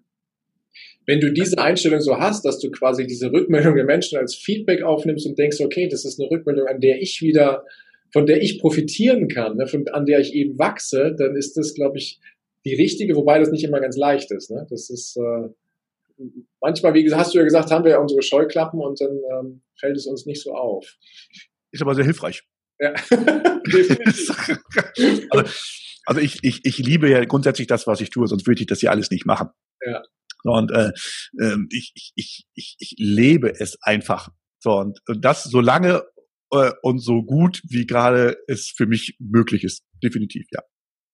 Wenn 1.07 1.19
du 1.19 1.33
diese 1.33 1.57
Einstellung 1.57 1.99
so 1.99 2.19
hast, 2.19 2.45
dass 2.45 2.59
du 2.59 2.69
quasi 2.69 3.07
diese 3.07 3.31
Rückmeldung 3.31 3.75
der 3.75 3.85
Menschen 3.85 4.19
als 4.19 4.35
Feedback 4.35 4.83
aufnimmst 4.83 5.25
und 5.25 5.37
denkst, 5.37 5.59
okay, 5.61 5.89
das 5.89 6.05
ist 6.05 6.19
eine 6.19 6.29
Rückmeldung, 6.29 6.67
an 6.67 6.79
der 6.79 7.01
ich 7.01 7.21
wieder 7.21 7.65
von 8.13 8.25
der 8.25 8.41
ich 8.41 8.59
profitieren 8.59 9.27
kann, 9.27 9.57
ne, 9.57 9.67
von, 9.67 9.87
an 9.89 10.05
der 10.05 10.19
ich 10.19 10.33
eben 10.33 10.57
wachse, 10.59 11.15
dann 11.17 11.35
ist 11.35 11.57
das, 11.57 11.73
glaube 11.73 11.97
ich, 11.97 12.19
die 12.65 12.75
richtige, 12.75 13.15
wobei 13.15 13.39
das 13.39 13.51
nicht 13.51 13.63
immer 13.63 13.79
ganz 13.79 13.97
leicht 13.97 14.31
ist. 14.31 14.51
Ne? 14.51 14.67
Das 14.69 14.89
ist 14.89 15.17
äh, 15.17 15.49
manchmal, 16.61 16.93
wie 16.93 17.11
hast 17.13 17.33
du 17.33 17.39
ja 17.39 17.43
gesagt, 17.43 17.71
haben 17.71 17.83
wir 17.83 17.91
ja 17.91 17.99
unsere 17.99 18.21
Scheuklappen 18.21 18.79
und 18.79 19.01
dann 19.01 19.19
ähm, 19.31 19.61
fällt 19.79 19.97
es 19.97 20.05
uns 20.05 20.25
nicht 20.25 20.41
so 20.41 20.53
auf. 20.53 20.97
Ist 21.71 21.81
aber 21.81 21.95
sehr 21.95 22.05
hilfreich. 22.05 22.43
Ja. 22.79 22.93
also, 25.29 25.43
also 26.05 26.21
ich, 26.21 26.39
ich, 26.43 26.65
ich 26.65 26.77
liebe 26.79 27.09
ja 27.09 27.23
grundsätzlich 27.25 27.67
das, 27.67 27.87
was 27.87 28.01
ich 28.01 28.09
tue, 28.09 28.27
sonst 28.27 28.45
würde 28.47 28.61
ich 28.61 28.67
das 28.67 28.81
ja 28.81 28.91
alles 28.91 29.09
nicht 29.11 29.25
machen. 29.25 29.49
Ja. 29.85 30.03
Und 30.43 30.71
äh, 30.71 30.91
äh, 31.39 31.57
ich, 31.71 32.13
ich, 32.15 32.45
ich, 32.55 32.75
ich 32.79 32.95
lebe 32.97 33.53
es 33.59 33.77
einfach. 33.81 34.29
So, 34.59 34.77
und 34.77 34.99
das 35.07 35.43
so 35.43 35.59
lange 35.59 36.03
äh, 36.51 36.71
und 36.81 36.99
so 36.99 37.23
gut, 37.23 37.61
wie 37.67 37.85
gerade 37.85 38.37
es 38.47 38.73
für 38.75 38.85
mich 38.85 39.15
möglich 39.19 39.63
ist. 39.63 39.83
Definitiv, 40.03 40.45
ja. 40.51 40.61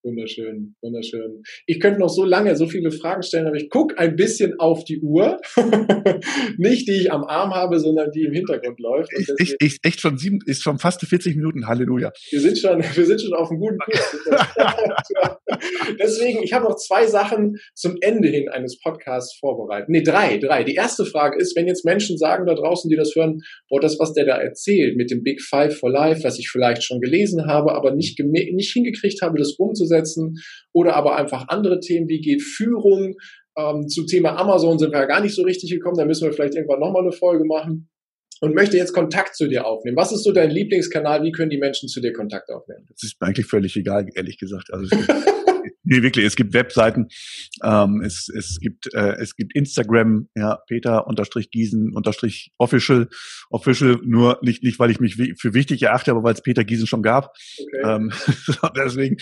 Wunderschön, 0.04 0.76
wunderschön. 0.82 1.42
Ich 1.66 1.80
könnte 1.80 2.00
noch 2.00 2.10
so 2.10 2.24
lange 2.24 2.56
so 2.56 2.68
viele 2.68 2.92
Fragen 2.92 3.24
stellen, 3.24 3.48
aber 3.48 3.58
ich 3.58 3.70
gucke 3.70 3.98
ein 3.98 4.16
bisschen 4.16 4.54
auf 4.60 4.84
die 4.84 5.02
Uhr. 5.02 5.40
Nicht 6.58 6.88
die 6.88 7.02
ich 7.02 7.12
am 7.12 7.24
Arm 7.24 7.54
habe, 7.54 7.80
sondern 7.80 8.12
die 8.12 8.24
im 8.24 8.32
Hintergrund 8.32 8.80
läuft. 8.80 9.12
Ich, 9.18 9.28
ich, 9.40 9.56
ich, 9.60 9.78
echt 9.82 10.00
schon 10.00 10.18
sieben, 10.18 10.40
ist 10.46 10.62
schon 10.62 10.78
fast 10.78 11.02
40 11.02 11.36
Minuten, 11.36 11.68
Halleluja. 11.68 12.12
Wir 12.30 12.40
sind 12.40 12.60
schon, 12.60 12.80
wir 12.80 13.06
sind 13.06 13.22
schon 13.22 13.34
auf 13.34 13.50
einem 13.50 13.60
guten 13.60 13.78
Kurs. 13.80 14.18
Deswegen, 16.00 16.44
ich 16.44 16.54
habe 16.54 16.66
noch 16.66 16.76
zwei 16.76 17.08
Sachen 17.08 17.58
zum 17.74 17.98
Ende 18.02 18.28
hin 18.28 18.50
eines 18.50 18.80
Podcasts 18.80 19.38
vorbereitet. 19.40 19.90
Nee, 19.90 20.04
drei, 20.04 20.38
drei. 20.38 20.64
Die 20.64 20.76
erste 20.76 21.06
Frage 21.06 21.40
ist, 21.40 21.56
wenn 21.56 21.68
jetzt 21.68 21.86
Menschen 21.86 22.18
sagen 22.20 22.46
da 22.46 22.54
draußen, 22.54 22.90
die 22.90 22.96
das 22.96 23.16
hören, 23.16 23.40
boah, 23.68 23.82
das, 23.82 24.00
was 24.00 24.14
der 24.14 24.26
da 24.26 24.38
erzählt 24.38 24.96
mit 24.96 25.10
dem 25.10 25.24
Big 25.24 25.42
Five 25.42 25.78
for 25.78 25.92
Life, 25.92 26.24
was 26.24 26.38
ich 26.38 26.50
vielleicht 26.50 26.84
schon 26.84 27.02
gelesen 27.02 27.48
habe, 27.48 27.74
aber 27.74 27.96
nicht, 27.96 28.20
nicht 28.20 28.72
hingekriegt 28.72 29.22
habe, 29.22 29.38
das 29.40 29.54
umzusetzen, 29.58 29.87
umsetzen 29.88 30.36
oder 30.74 30.96
aber 30.96 31.16
einfach 31.16 31.48
andere 31.48 31.80
Themen, 31.80 32.08
wie 32.08 32.22
geht 32.22 32.42
Führung. 32.42 33.16
Ähm, 33.58 33.88
zu 33.88 34.06
Thema 34.06 34.38
Amazon 34.38 34.78
sind 34.78 34.92
wir 34.92 35.00
ja 35.00 35.06
gar 35.06 35.22
nicht 35.22 35.36
so 35.36 35.44
richtig 35.44 35.72
gekommen, 35.72 35.98
da 35.98 36.06
müssen 36.06 36.26
wir 36.26 36.34
vielleicht 36.34 36.56
irgendwann 36.56 36.80
nochmal 36.80 37.02
eine 37.02 37.12
Folge 37.12 37.46
machen 37.46 37.90
und 38.42 38.54
möchte 38.54 38.78
jetzt 38.78 38.94
Kontakt 38.94 39.36
zu 39.36 39.48
dir 39.48 39.66
aufnehmen. 39.66 39.98
Was 39.98 40.12
ist 40.12 40.24
so 40.24 40.32
dein 40.32 40.52
Lieblingskanal? 40.52 41.24
Wie 41.24 41.32
können 41.32 41.50
die 41.50 41.58
Menschen 41.58 41.90
zu 41.90 42.02
dir 42.02 42.14
Kontakt 42.14 42.50
aufnehmen? 42.50 42.86
Das 42.90 43.04
ist 43.04 43.20
mir 43.20 43.28
eigentlich 43.28 43.48
völlig 43.48 43.76
egal, 43.76 44.06
ehrlich 44.14 44.38
gesagt. 44.38 44.72
Also 44.72 44.96
Nee, 45.90 46.04
wirklich. 46.04 46.26
Es 46.26 46.36
gibt 46.36 46.54
Webseiten, 46.54 47.08
ähm, 47.64 48.02
es, 48.02 48.28
es 48.28 48.60
gibt 48.60 48.94
äh, 48.94 49.16
es 49.20 49.38
gibt 49.38 49.56
Instagram, 49.56 50.28
ja, 50.36 50.60
Peter 50.68 51.08
unterstrich 51.08 51.50
Giesen 51.50 51.96
unterstrich 51.96 52.52
official, 52.58 53.08
official 53.50 53.98
nur 54.04 54.38
nicht 54.42 54.64
nicht, 54.64 54.80
weil 54.80 54.92
ich 54.92 55.00
mich 55.00 55.16
für 55.16 55.54
wichtig 55.54 55.82
erachte, 55.84 56.12
aber 56.12 56.24
weil 56.24 56.34
es 56.34 56.42
Peter 56.42 56.66
Giesen 56.66 56.88
schon 56.88 57.04
gab. 57.04 57.34
Okay. 57.58 57.82
Ähm, 57.86 58.12
deswegen 58.76 59.16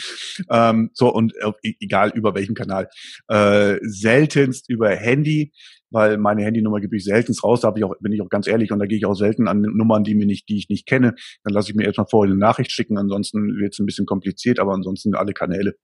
ähm, 0.50 0.90
so 0.94 1.14
und 1.14 1.36
äh, 1.36 1.52
egal 1.80 2.12
über 2.16 2.34
welchen 2.34 2.56
Kanal, 2.56 2.90
äh, 3.28 3.78
seltenst 3.84 4.68
über 4.68 4.90
Handy 4.90 5.52
weil 5.92 6.18
meine 6.18 6.44
Handynummer 6.44 6.82
gebe 6.82 6.98
ich 6.98 7.06
selten 7.06 7.34
raus, 7.42 7.62
da 7.62 7.72
ich 7.74 7.84
auch, 7.86 7.94
bin 8.02 8.12
ich 8.12 8.22
auch 8.22 8.28
ganz 8.28 8.48
ehrlich, 8.48 8.72
und 8.72 8.80
da 8.80 8.86
gehe 8.86 8.98
ich 8.98 9.06
auch 9.06 9.14
selten 9.14 9.48
an 9.48 9.62
Nummern, 9.62 10.04
die 10.04 10.14
mir 10.14 10.26
nicht, 10.26 10.50
die 10.50 10.58
ich 10.58 10.68
nicht 10.68 10.88
kenne. 10.88 11.16
Dann 11.44 11.54
lasse 11.54 11.70
ich 11.70 11.76
mir 11.76 11.86
erstmal 11.86 12.08
vorher 12.10 12.32
eine 12.32 12.40
Nachricht 12.40 12.72
schicken, 12.72 12.98
ansonsten 12.98 13.58
wird 13.58 13.74
es 13.74 13.80
ein 13.80 13.86
bisschen 13.86 14.06
kompliziert, 14.06 14.60
aber 14.60 14.74
ansonsten 14.74 15.16
alle 15.16 15.32
Kanäle 15.32 15.76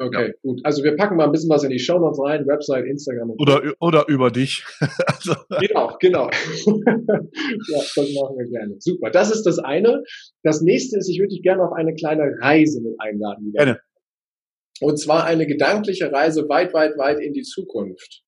Okay, 0.00 0.28
ja. 0.28 0.32
gut. 0.42 0.60
Also 0.64 0.84
wir 0.84 0.96
packen 0.96 1.16
mal 1.16 1.24
ein 1.24 1.32
bisschen 1.32 1.50
was 1.50 1.64
in 1.64 1.70
die 1.70 1.78
Show 1.78 1.98
Notes 1.98 2.20
rein, 2.22 2.46
Website, 2.46 2.86
Instagram. 2.86 3.30
oder, 3.38 3.62
oder 3.80 4.06
über 4.08 4.30
dich. 4.30 4.64
also. 5.06 5.34
Genau, 5.60 5.96
genau. 6.00 6.26
ja, 6.66 7.82
das 7.96 7.96
machen 7.96 8.36
wir 8.38 8.48
gerne. 8.48 8.76
Super. 8.78 9.10
Das 9.10 9.30
ist 9.30 9.42
das 9.42 9.58
eine. 9.58 10.04
Das 10.44 10.62
nächste 10.62 10.98
ist, 10.98 11.08
ich 11.08 11.18
würde 11.18 11.34
dich 11.34 11.42
gerne 11.42 11.64
auf 11.64 11.72
eine 11.72 11.94
kleine 11.94 12.32
Reise 12.40 12.80
mit 12.80 12.94
einladen. 13.00 13.52
Gerne. 13.52 13.80
Und 14.80 15.00
zwar 15.00 15.24
eine 15.24 15.46
gedankliche 15.46 16.12
Reise 16.12 16.48
weit, 16.48 16.72
weit, 16.72 16.96
weit 16.96 17.20
in 17.20 17.32
die 17.32 17.42
Zukunft. 17.42 18.22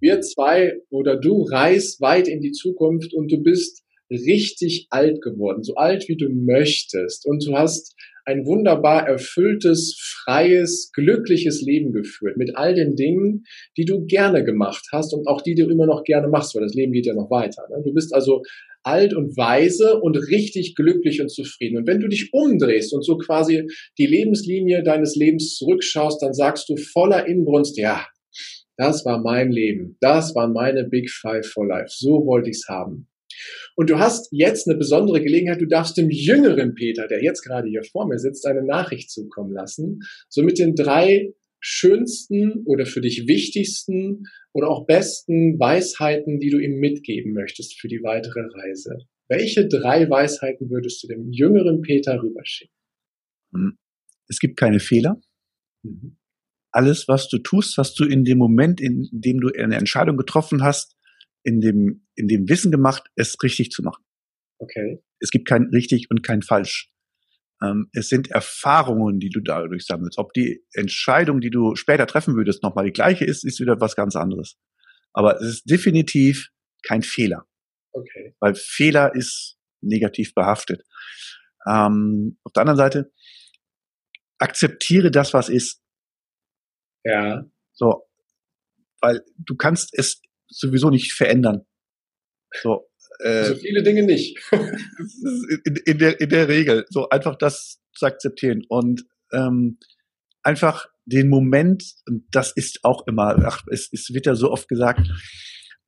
Wir 0.00 0.20
zwei 0.20 0.80
oder 0.90 1.16
du 1.16 1.42
reist 1.42 2.00
weit 2.00 2.28
in 2.28 2.40
die 2.40 2.52
Zukunft 2.52 3.12
und 3.12 3.30
du 3.30 3.42
bist 3.42 3.82
richtig 4.10 4.86
alt 4.90 5.22
geworden, 5.22 5.62
so 5.62 5.74
alt 5.74 6.08
wie 6.08 6.16
du 6.16 6.28
möchtest. 6.28 7.26
Und 7.26 7.46
du 7.46 7.56
hast 7.56 7.94
ein 8.26 8.46
wunderbar 8.46 9.08
erfülltes, 9.08 9.98
freies, 9.98 10.90
glückliches 10.92 11.62
Leben 11.62 11.92
geführt 11.92 12.36
mit 12.36 12.56
all 12.56 12.74
den 12.74 12.94
Dingen, 12.94 13.44
die 13.76 13.84
du 13.84 14.04
gerne 14.06 14.44
gemacht 14.44 14.86
hast 14.92 15.14
und 15.14 15.26
auch 15.26 15.42
die 15.42 15.54
du 15.54 15.68
immer 15.68 15.86
noch 15.86 16.04
gerne 16.04 16.28
machst, 16.28 16.54
weil 16.54 16.62
das 16.62 16.74
Leben 16.74 16.92
geht 16.92 17.06
ja 17.06 17.14
noch 17.14 17.30
weiter. 17.30 17.62
Ne? 17.70 17.82
Du 17.84 17.92
bist 17.92 18.14
also 18.14 18.42
alt 18.82 19.14
und 19.14 19.36
weise 19.36 20.00
und 20.00 20.16
richtig 20.16 20.74
glücklich 20.74 21.20
und 21.20 21.30
zufrieden. 21.30 21.78
Und 21.78 21.86
wenn 21.86 22.00
du 22.00 22.08
dich 22.08 22.30
umdrehst 22.32 22.94
und 22.94 23.04
so 23.04 23.18
quasi 23.18 23.66
die 23.98 24.06
Lebenslinie 24.06 24.82
deines 24.82 25.16
Lebens 25.16 25.56
zurückschaust, 25.56 26.22
dann 26.22 26.32
sagst 26.32 26.68
du 26.68 26.76
voller 26.76 27.26
Inbrunst, 27.26 27.76
ja, 27.78 28.06
das 28.76 29.04
war 29.04 29.20
mein 29.20 29.50
Leben. 29.50 29.98
Das 30.00 30.34
waren 30.34 30.54
meine 30.54 30.84
Big 30.84 31.10
Five 31.10 31.46
for 31.46 31.66
Life. 31.66 31.90
So 31.90 32.24
wollte 32.24 32.48
ich's 32.48 32.66
haben. 32.68 33.09
Und 33.76 33.90
du 33.90 33.98
hast 33.98 34.28
jetzt 34.30 34.68
eine 34.68 34.76
besondere 34.76 35.22
Gelegenheit, 35.22 35.60
du 35.60 35.66
darfst 35.66 35.96
dem 35.96 36.10
jüngeren 36.10 36.74
Peter, 36.74 37.06
der 37.06 37.22
jetzt 37.22 37.42
gerade 37.42 37.68
hier 37.68 37.82
vor 37.84 38.06
mir 38.06 38.18
sitzt, 38.18 38.46
eine 38.46 38.64
Nachricht 38.64 39.10
zukommen 39.10 39.52
lassen, 39.52 40.00
so 40.28 40.42
mit 40.42 40.58
den 40.58 40.74
drei 40.74 41.32
schönsten 41.60 42.64
oder 42.64 42.86
für 42.86 43.00
dich 43.00 43.26
wichtigsten 43.26 44.24
oder 44.52 44.68
auch 44.68 44.86
besten 44.86 45.58
Weisheiten, 45.58 46.40
die 46.40 46.50
du 46.50 46.58
ihm 46.58 46.78
mitgeben 46.78 47.32
möchtest 47.32 47.78
für 47.78 47.88
die 47.88 48.02
weitere 48.02 48.40
Reise. 48.40 48.98
Welche 49.28 49.68
drei 49.68 50.08
Weisheiten 50.08 50.70
würdest 50.70 51.02
du 51.02 51.08
dem 51.08 51.30
jüngeren 51.30 51.82
Peter 51.82 52.20
rüberschicken? 52.20 52.74
Hm. 53.54 53.78
Es 54.28 54.38
gibt 54.38 54.56
keine 54.56 54.80
Fehler. 54.80 55.20
Mhm. 55.82 56.16
Alles, 56.72 57.08
was 57.08 57.28
du 57.28 57.38
tust, 57.38 57.76
hast 57.78 57.98
du 57.98 58.04
in 58.04 58.24
dem 58.24 58.38
Moment, 58.38 58.80
in 58.80 59.08
dem 59.12 59.40
du 59.40 59.48
eine 59.48 59.76
Entscheidung 59.76 60.16
getroffen 60.16 60.62
hast, 60.62 60.96
in 61.42 61.60
dem, 61.60 62.06
in 62.14 62.28
dem 62.28 62.48
Wissen 62.48 62.70
gemacht, 62.70 63.10
es 63.16 63.36
richtig 63.42 63.70
zu 63.70 63.82
machen. 63.82 64.04
Okay. 64.58 65.02
Es 65.20 65.30
gibt 65.30 65.48
kein 65.48 65.64
richtig 65.72 66.10
und 66.10 66.22
kein 66.22 66.42
falsch. 66.42 66.90
Ähm, 67.62 67.90
es 67.92 68.08
sind 68.08 68.30
Erfahrungen, 68.30 69.20
die 69.20 69.30
du 69.30 69.40
dadurch 69.40 69.84
sammelst. 69.84 70.18
Ob 70.18 70.32
die 70.32 70.64
Entscheidung, 70.72 71.40
die 71.40 71.50
du 71.50 71.76
später 71.76 72.06
treffen 72.06 72.36
würdest, 72.36 72.62
nochmal 72.62 72.86
die 72.86 72.92
gleiche 72.92 73.24
ist, 73.24 73.44
ist 73.44 73.60
wieder 73.60 73.80
was 73.80 73.96
ganz 73.96 74.16
anderes. 74.16 74.56
Aber 75.12 75.36
es 75.40 75.48
ist 75.48 75.70
definitiv 75.70 76.50
kein 76.82 77.02
Fehler. 77.02 77.46
Okay. 77.92 78.34
Weil 78.40 78.54
Fehler 78.54 79.14
ist 79.14 79.58
negativ 79.82 80.34
behaftet. 80.34 80.84
Ähm, 81.66 82.38
auf 82.44 82.52
der 82.52 82.62
anderen 82.62 82.78
Seite, 82.78 83.12
akzeptiere 84.38 85.10
das, 85.10 85.34
was 85.34 85.48
ist. 85.48 85.82
Ja. 87.04 87.44
So. 87.72 88.06
Weil 89.00 89.22
du 89.36 89.56
kannst 89.56 89.96
es 89.98 90.20
sowieso 90.50 90.90
nicht 90.90 91.12
verändern. 91.12 91.62
So, 92.62 92.88
äh, 93.20 93.44
so 93.44 93.54
viele 93.56 93.82
Dinge 93.82 94.02
nicht. 94.02 94.38
in, 94.52 95.76
in, 95.86 95.98
der, 95.98 96.20
in 96.20 96.28
der 96.28 96.48
Regel. 96.48 96.86
So 96.90 97.08
einfach 97.08 97.36
das 97.36 97.80
zu 97.94 98.06
akzeptieren 98.06 98.64
und 98.68 99.04
ähm, 99.32 99.78
einfach 100.42 100.86
den 101.04 101.28
Moment, 101.28 101.84
und 102.06 102.24
das 102.30 102.52
ist 102.52 102.80
auch 102.84 103.06
immer, 103.06 103.36
ach, 103.44 103.62
es, 103.70 103.88
es 103.92 104.12
wird 104.12 104.26
ja 104.26 104.34
so 104.34 104.50
oft 104.50 104.68
gesagt, 104.68 105.10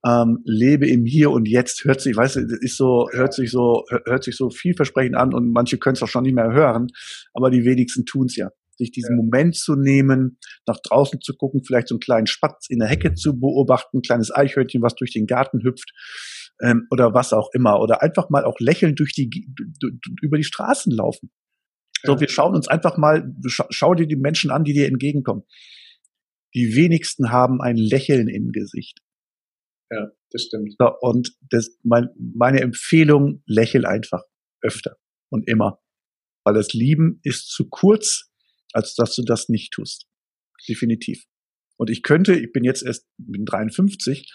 ähm, 0.04 0.40
lebe 0.44 0.88
im 0.88 1.04
Hier 1.04 1.30
und 1.30 1.46
Jetzt, 1.46 1.84
hört 1.84 2.00
sich, 2.00 2.16
weißt 2.16 2.36
du, 2.36 2.40
ist 2.60 2.76
so, 2.76 3.08
hört 3.12 3.32
sich 3.34 3.50
so, 3.50 3.84
hört 4.04 4.24
sich 4.24 4.36
so 4.36 4.50
vielversprechend 4.50 5.16
an 5.16 5.32
und 5.32 5.52
manche 5.52 5.78
können 5.78 5.94
es 5.94 6.02
auch 6.02 6.08
schon 6.08 6.24
nicht 6.24 6.34
mehr 6.34 6.52
hören, 6.52 6.88
aber 7.34 7.50
die 7.50 7.64
wenigsten 7.64 8.04
tun 8.04 8.26
es 8.26 8.36
ja 8.36 8.50
sich 8.82 8.92
diesen 8.92 9.16
ja. 9.16 9.22
Moment 9.22 9.56
zu 9.56 9.76
nehmen, 9.76 10.38
nach 10.66 10.78
draußen 10.82 11.20
zu 11.20 11.34
gucken, 11.34 11.62
vielleicht 11.64 11.88
so 11.88 11.94
einen 11.94 12.00
kleinen 12.00 12.26
Spatz 12.26 12.66
in 12.68 12.78
der 12.78 12.88
Hecke 12.88 13.14
zu 13.14 13.38
beobachten, 13.38 13.98
ein 13.98 14.02
kleines 14.02 14.34
Eichhörnchen, 14.34 14.82
was 14.82 14.94
durch 14.94 15.12
den 15.12 15.26
Garten 15.26 15.62
hüpft 15.62 15.92
ähm, 16.62 16.86
oder 16.90 17.14
was 17.14 17.32
auch 17.32 17.50
immer. 17.54 17.80
Oder 17.80 18.02
einfach 18.02 18.30
mal 18.30 18.44
auch 18.44 18.58
lächelnd 18.58 18.98
durch 18.98 19.12
die, 19.12 19.30
über 20.20 20.36
die 20.36 20.44
Straßen 20.44 20.92
laufen. 20.92 21.30
So, 22.04 22.18
wir 22.18 22.28
schauen 22.28 22.54
uns 22.54 22.66
einfach 22.66 22.96
mal, 22.96 23.32
schau, 23.46 23.66
schau 23.70 23.94
dir 23.94 24.06
die 24.06 24.16
Menschen 24.16 24.50
an, 24.50 24.64
die 24.64 24.72
dir 24.72 24.88
entgegenkommen. 24.88 25.44
Die 26.54 26.74
wenigsten 26.74 27.30
haben 27.30 27.60
ein 27.60 27.76
Lächeln 27.76 28.28
im 28.28 28.50
Gesicht. 28.50 28.98
Ja, 29.90 30.10
das 30.30 30.42
stimmt. 30.42 30.74
So, 30.78 30.92
und 31.00 31.36
das, 31.50 31.78
mein, 31.82 32.08
meine 32.16 32.60
Empfehlung, 32.60 33.42
lächel 33.46 33.86
einfach 33.86 34.22
öfter 34.62 34.96
und 35.30 35.48
immer. 35.48 35.80
Weil 36.44 36.54
das 36.54 36.72
Lieben 36.72 37.20
ist 37.22 37.48
zu 37.48 37.68
kurz, 37.68 38.31
als 38.72 38.94
dass 38.94 39.14
du 39.14 39.22
das 39.22 39.48
nicht 39.48 39.72
tust. 39.72 40.06
Definitiv. 40.68 41.24
Und 41.76 41.90
ich 41.90 42.02
könnte, 42.02 42.34
ich 42.34 42.52
bin 42.52 42.64
jetzt 42.64 42.82
erst, 42.82 43.08
bin 43.18 43.44
53, 43.44 44.30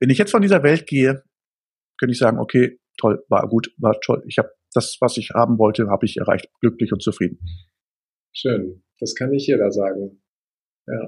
wenn 0.00 0.10
ich 0.10 0.18
jetzt 0.18 0.30
von 0.30 0.42
dieser 0.42 0.62
Welt 0.62 0.86
gehe, 0.86 1.22
könnte 1.98 2.12
ich 2.12 2.18
sagen, 2.18 2.38
okay, 2.38 2.78
toll, 2.98 3.24
war 3.28 3.48
gut, 3.48 3.72
war 3.78 4.00
toll. 4.00 4.22
Ich 4.28 4.38
habe 4.38 4.50
das, 4.72 4.98
was 5.00 5.16
ich 5.16 5.30
haben 5.30 5.58
wollte, 5.58 5.88
habe 5.88 6.06
ich 6.06 6.16
erreicht, 6.16 6.48
glücklich 6.60 6.92
und 6.92 7.02
zufrieden. 7.02 7.38
Schön, 8.32 8.82
das 8.98 9.14
kann 9.14 9.30
nicht 9.30 9.46
jeder 9.46 9.70
sagen. 9.70 10.22
Ja. 10.86 11.06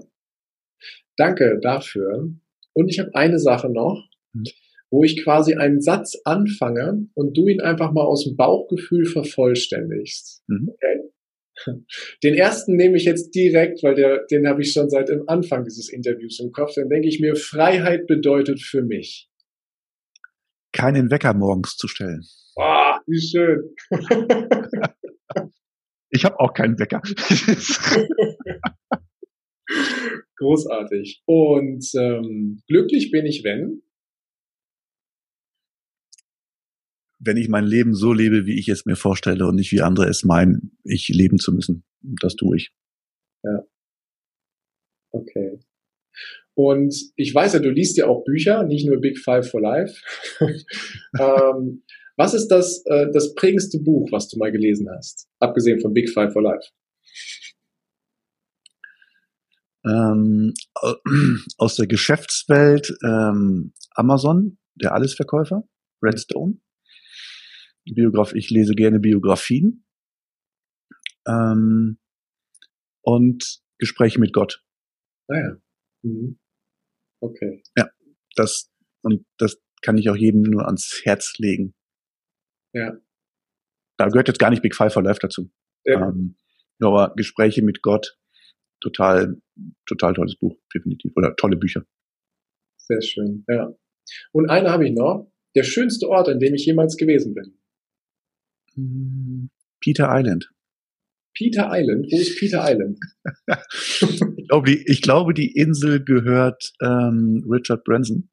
Danke 1.16 1.58
dafür. 1.60 2.30
Und 2.72 2.88
ich 2.88 2.98
habe 2.98 3.14
eine 3.14 3.38
Sache 3.38 3.70
noch, 3.70 4.08
mhm. 4.32 4.44
wo 4.90 5.02
ich 5.02 5.22
quasi 5.22 5.54
einen 5.54 5.80
Satz 5.80 6.20
anfange 6.24 7.08
und 7.14 7.36
du 7.36 7.48
ihn 7.48 7.60
einfach 7.60 7.92
mal 7.92 8.04
aus 8.04 8.24
dem 8.24 8.36
Bauchgefühl 8.36 9.06
vervollständigst. 9.06 10.44
Mhm. 10.46 10.70
Okay? 10.70 11.05
Den 12.22 12.34
ersten 12.34 12.76
nehme 12.76 12.96
ich 12.96 13.04
jetzt 13.04 13.34
direkt, 13.34 13.82
weil 13.82 13.94
der, 13.94 14.24
den 14.30 14.46
habe 14.46 14.62
ich 14.62 14.72
schon 14.72 14.90
seit 14.90 15.08
dem 15.08 15.28
Anfang 15.28 15.64
dieses 15.64 15.90
Interviews 15.90 16.38
im 16.40 16.52
Kopf. 16.52 16.74
Dann 16.74 16.88
denke 16.88 17.08
ich 17.08 17.20
mir, 17.20 17.34
Freiheit 17.34 18.06
bedeutet 18.06 18.60
für 18.60 18.82
mich. 18.82 19.28
Keinen 20.72 21.10
Wecker 21.10 21.34
morgens 21.34 21.76
zu 21.76 21.88
stellen. 21.88 22.22
Boah, 22.54 23.00
wie 23.06 23.20
schön. 23.20 23.74
ich 26.10 26.24
habe 26.24 26.38
auch 26.40 26.52
keinen 26.52 26.78
Wecker. 26.78 27.00
Großartig. 30.36 31.22
Und 31.24 31.84
ähm, 31.94 32.60
glücklich 32.68 33.10
bin 33.10 33.26
ich, 33.26 33.42
wenn? 33.42 33.82
Wenn 37.26 37.36
ich 37.36 37.48
mein 37.48 37.64
Leben 37.64 37.94
so 37.94 38.12
lebe, 38.12 38.46
wie 38.46 38.58
ich 38.58 38.68
es 38.68 38.86
mir 38.86 38.96
vorstelle 38.96 39.46
und 39.46 39.56
nicht 39.56 39.72
wie 39.72 39.82
andere 39.82 40.06
es 40.08 40.24
meinen, 40.24 40.76
ich 40.84 41.08
leben 41.08 41.38
zu 41.38 41.52
müssen. 41.52 41.84
Das 42.20 42.36
tue 42.36 42.56
ich. 42.56 42.72
Ja. 43.42 43.64
Okay. 45.10 45.60
Und 46.54 46.94
ich 47.16 47.34
weiß 47.34 47.52
ja, 47.54 47.58
du 47.58 47.70
liest 47.70 47.98
ja 47.98 48.06
auch 48.06 48.24
Bücher, 48.24 48.64
nicht 48.64 48.86
nur 48.86 48.98
Big 48.98 49.18
Five 49.18 49.50
for 49.50 49.60
Life. 49.60 49.94
ähm, 51.18 51.82
was 52.16 52.32
ist 52.32 52.48
das, 52.48 52.82
äh, 52.86 53.08
das 53.12 53.34
prägendste 53.34 53.78
Buch, 53.78 54.08
was 54.10 54.28
du 54.28 54.38
mal 54.38 54.50
gelesen 54.50 54.88
hast? 54.90 55.28
Abgesehen 55.38 55.80
von 55.80 55.92
Big 55.92 56.08
Five 56.10 56.32
for 56.32 56.42
Life. 56.42 56.70
Ähm, 59.84 60.54
aus 61.58 61.76
der 61.76 61.86
Geschäftswelt 61.86 62.96
ähm, 63.04 63.72
Amazon, 63.94 64.58
der 64.76 64.94
Allesverkäufer, 64.94 65.62
Redstone. 66.02 66.58
Biograf 67.94 68.34
ich 68.34 68.50
lese 68.50 68.74
gerne 68.74 68.98
Biografien 69.00 69.84
ähm, 71.26 71.98
und 73.02 73.62
Gespräche 73.78 74.20
mit 74.20 74.32
Gott. 74.32 74.64
Ah 75.28 75.36
ja. 75.36 75.56
Mhm. 76.02 76.38
Okay. 77.20 77.62
Ja, 77.76 77.88
das 78.34 78.70
und 79.02 79.24
das 79.38 79.60
kann 79.82 79.98
ich 79.98 80.10
auch 80.10 80.16
jedem 80.16 80.42
nur 80.42 80.66
ans 80.66 81.00
Herz 81.04 81.34
legen. 81.38 81.74
Ja. 82.72 82.96
Da 83.98 84.08
gehört 84.08 84.28
jetzt 84.28 84.38
gar 84.38 84.50
nicht 84.50 84.62
Big 84.62 84.74
Five 84.74 84.92
for 84.92 85.02
Life 85.02 85.20
dazu. 85.20 85.50
Ja. 85.84 86.08
Ähm, 86.08 86.36
aber 86.80 87.14
Gespräche 87.16 87.62
mit 87.62 87.82
Gott, 87.82 88.18
total, 88.80 89.40
total 89.86 90.14
tolles 90.14 90.36
Buch, 90.36 90.58
definitiv. 90.74 91.12
Oder 91.16 91.34
tolle 91.36 91.56
Bücher. 91.56 91.86
Sehr 92.76 93.00
schön, 93.00 93.44
ja. 93.48 93.74
Und 94.32 94.50
eine 94.50 94.70
habe 94.70 94.86
ich 94.86 94.92
noch. 94.92 95.32
Der 95.54 95.62
schönste 95.62 96.08
Ort, 96.08 96.28
an 96.28 96.38
dem 96.38 96.54
ich 96.54 96.66
jemals 96.66 96.96
gewesen 96.96 97.34
bin. 97.34 97.58
Peter 99.80 100.08
Island. 100.10 100.50
Peter 101.36 101.68
Island? 101.70 102.06
Wo 102.10 102.18
ist 102.18 102.38
Peter 102.38 102.64
Island? 102.64 102.98
ich, 104.00 104.48
glaube, 104.48 104.70
die, 104.70 104.84
ich 104.86 105.02
glaube, 105.02 105.34
die 105.34 105.52
Insel 105.52 106.02
gehört 106.02 106.72
ähm, 106.82 107.46
Richard 107.50 107.84
Branson. 107.84 108.30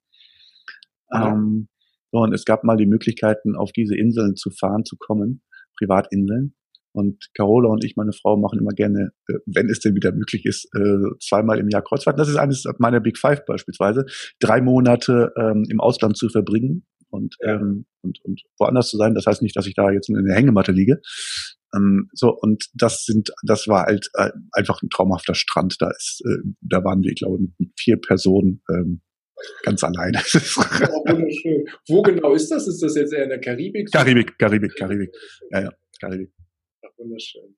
Ähm, 1.13 1.67
und 2.11 2.33
es 2.33 2.45
gab 2.45 2.63
mal 2.63 2.77
die 2.77 2.85
Möglichkeiten, 2.85 3.55
auf 3.55 3.71
diese 3.71 3.95
Inseln 3.95 4.35
zu 4.35 4.51
fahren, 4.51 4.85
zu 4.85 4.95
kommen, 4.97 5.41
Privatinseln. 5.77 6.55
Und 6.95 7.27
Carola 7.33 7.69
und 7.69 7.83
ich, 7.83 7.95
meine 7.95 8.13
Frau, 8.13 8.37
machen 8.37 8.59
immer 8.59 8.71
gerne, 8.71 9.11
äh, 9.27 9.39
wenn 9.47 9.67
es 9.69 9.79
denn 9.79 9.95
wieder 9.95 10.11
möglich 10.11 10.45
ist, 10.45 10.69
äh, 10.75 11.17
zweimal 11.19 11.59
im 11.59 11.69
Jahr 11.69 11.81
Kreuzfahrten. 11.81 12.19
Das 12.19 12.29
ist 12.29 12.35
eines 12.35 12.65
meiner 12.77 12.99
Big 12.99 13.17
Five 13.17 13.45
beispielsweise, 13.45 14.05
drei 14.39 14.61
Monate 14.61 15.33
ähm, 15.35 15.65
im 15.69 15.81
Ausland 15.81 16.17
zu 16.17 16.29
verbringen 16.29 16.85
und, 17.13 17.35
ähm, 17.43 17.85
und, 18.01 18.19
und 18.23 18.41
woanders 18.57 18.89
zu 18.89 18.97
sein. 18.97 19.13
Das 19.13 19.25
heißt 19.25 19.41
nicht, 19.41 19.55
dass 19.55 19.67
ich 19.67 19.75
da 19.75 19.91
jetzt 19.91 20.09
in 20.09 20.25
der 20.25 20.35
Hängematte 20.35 20.71
liege. 20.71 20.99
Ähm, 21.75 22.09
so, 22.13 22.35
und 22.35 22.65
das 22.73 23.05
sind, 23.05 23.31
das 23.45 23.67
war 23.67 23.85
halt 23.85 24.09
äh, 24.15 24.31
einfach 24.51 24.81
ein 24.81 24.89
traumhafter 24.89 25.35
Strand. 25.35 25.75
Da 25.79 25.89
ist, 25.91 26.21
äh, 26.25 26.49
da 26.61 26.83
waren 26.83 27.03
wir, 27.03 27.11
ich 27.11 27.19
glaube, 27.19 27.39
mit 27.39 27.71
vier 27.77 27.97
Personen 27.97 28.63
ähm, 28.69 29.01
ganz 29.63 29.83
alleine. 29.83 30.19
oh, 30.19 31.05
wunderschön. 31.07 31.65
Wo 31.87 32.01
genau 32.01 32.33
ist 32.33 32.49
das? 32.49 32.67
Ist 32.67 32.81
das 32.81 32.95
jetzt 32.95 33.13
eher 33.13 33.23
in 33.23 33.29
der 33.29 33.41
Karibik? 33.41 33.91
Karibik, 33.91 34.37
Karibik, 34.37 34.75
Karibik. 34.75 35.11
Ja, 35.51 35.61
ja, 35.61 35.71
Karibik. 35.99 36.31
Ja, 36.81 36.89
wunderschön. 36.97 37.55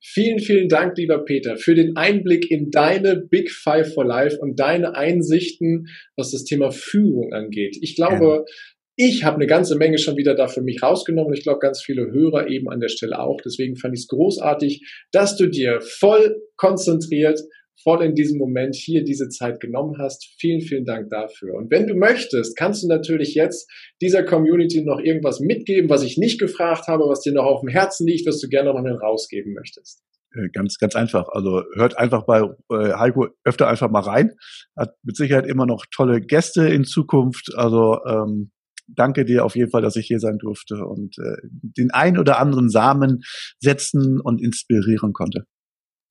Vielen, 0.00 0.38
vielen 0.38 0.68
Dank, 0.68 0.96
lieber 0.96 1.24
Peter, 1.24 1.56
für 1.56 1.74
den 1.74 1.96
Einblick 1.96 2.50
in 2.50 2.70
deine 2.70 3.16
Big 3.16 3.50
Five 3.50 3.92
for 3.94 4.04
Life 4.04 4.38
und 4.40 4.58
deine 4.58 4.94
Einsichten, 4.96 5.88
was 6.16 6.30
das 6.30 6.44
Thema 6.44 6.70
Führung 6.70 7.32
angeht. 7.32 7.76
Ich 7.80 7.96
glaube, 7.96 8.44
ja. 8.46 9.06
ich 9.08 9.24
habe 9.24 9.36
eine 9.36 9.46
ganze 9.46 9.76
Menge 9.76 9.98
schon 9.98 10.16
wieder 10.16 10.34
da 10.34 10.48
für 10.48 10.62
mich 10.62 10.82
rausgenommen. 10.82 11.34
Ich 11.34 11.42
glaube, 11.42 11.58
ganz 11.60 11.82
viele 11.82 12.10
Hörer 12.10 12.48
eben 12.48 12.68
an 12.70 12.80
der 12.80 12.88
Stelle 12.88 13.18
auch. 13.18 13.40
Deswegen 13.44 13.76
fand 13.76 13.94
ich 13.94 14.00
es 14.00 14.08
großartig, 14.08 14.82
dass 15.12 15.36
du 15.36 15.46
dir 15.46 15.80
voll 15.80 16.36
konzentriert 16.56 17.40
voll 17.82 18.02
in 18.04 18.14
diesem 18.14 18.38
Moment 18.38 18.74
hier 18.74 19.04
diese 19.04 19.28
Zeit 19.28 19.60
genommen 19.60 19.96
hast. 19.98 20.34
Vielen, 20.38 20.60
vielen 20.60 20.84
Dank 20.84 21.10
dafür. 21.10 21.54
Und 21.54 21.70
wenn 21.70 21.86
du 21.86 21.94
möchtest, 21.94 22.56
kannst 22.56 22.82
du 22.82 22.88
natürlich 22.88 23.34
jetzt 23.34 23.70
dieser 24.00 24.22
Community 24.24 24.82
noch 24.84 25.00
irgendwas 25.00 25.40
mitgeben, 25.40 25.90
was 25.90 26.02
ich 26.02 26.18
nicht 26.18 26.40
gefragt 26.40 26.86
habe, 26.86 27.04
was 27.08 27.20
dir 27.20 27.32
noch 27.32 27.44
auf 27.44 27.60
dem 27.60 27.68
Herzen 27.68 28.06
liegt, 28.06 28.26
was 28.26 28.40
du 28.40 28.48
gerne 28.48 28.72
noch 28.72 28.80
mal 28.80 28.94
rausgeben 28.94 29.54
möchtest. 29.54 30.02
Äh, 30.34 30.48
ganz, 30.52 30.78
ganz 30.78 30.94
einfach. 30.94 31.28
Also 31.28 31.62
hört 31.74 31.98
einfach 31.98 32.24
bei 32.24 32.42
äh, 32.70 32.92
Heiko 32.94 33.28
öfter 33.44 33.68
einfach 33.68 33.90
mal 33.90 34.00
rein. 34.00 34.32
Hat 34.76 34.94
mit 35.02 35.16
Sicherheit 35.16 35.46
immer 35.46 35.66
noch 35.66 35.86
tolle 35.94 36.20
Gäste 36.20 36.68
in 36.68 36.84
Zukunft. 36.84 37.52
Also 37.56 37.98
ähm, 38.06 38.52
danke 38.86 39.24
dir 39.24 39.44
auf 39.44 39.56
jeden 39.56 39.70
Fall, 39.70 39.82
dass 39.82 39.96
ich 39.96 40.06
hier 40.06 40.20
sein 40.20 40.38
durfte 40.38 40.84
und 40.84 41.16
äh, 41.18 41.36
den 41.42 41.90
ein 41.90 42.18
oder 42.18 42.38
anderen 42.38 42.68
Samen 42.68 43.22
setzen 43.58 44.20
und 44.20 44.40
inspirieren 44.40 45.12
konnte. 45.12 45.46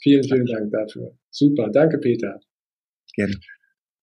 Vielen, 0.01 0.24
vielen 0.24 0.46
Dank 0.46 0.72
dafür. 0.72 1.18
Super. 1.29 1.70
Danke, 1.72 1.98
Peter. 1.98 2.39
Gerne. 3.15 3.34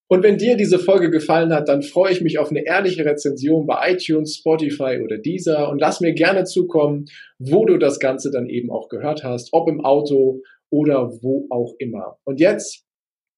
Und 0.08 0.22
wenn 0.22 0.36
dir 0.36 0.56
diese 0.56 0.78
Folge 0.78 1.10
gefallen 1.10 1.52
hat, 1.52 1.68
dann 1.68 1.82
freue 1.82 2.12
ich 2.12 2.20
mich 2.20 2.38
auf 2.38 2.50
eine 2.50 2.64
ehrliche 2.64 3.04
Rezension 3.04 3.66
bei 3.66 3.92
iTunes, 3.92 4.36
Spotify 4.36 5.00
oder 5.02 5.18
Deezer 5.18 5.68
und 5.68 5.80
lass 5.80 6.00
mir 6.00 6.12
gerne 6.12 6.44
zukommen, 6.44 7.06
wo 7.38 7.64
du 7.64 7.76
das 7.76 7.98
Ganze 7.98 8.30
dann 8.30 8.48
eben 8.48 8.70
auch 8.70 8.88
gehört 8.88 9.24
hast, 9.24 9.48
ob 9.52 9.68
im 9.68 9.84
Auto 9.84 10.42
oder 10.70 11.10
wo 11.22 11.46
auch 11.50 11.74
immer. 11.78 12.18
Und 12.24 12.38
jetzt 12.40 12.84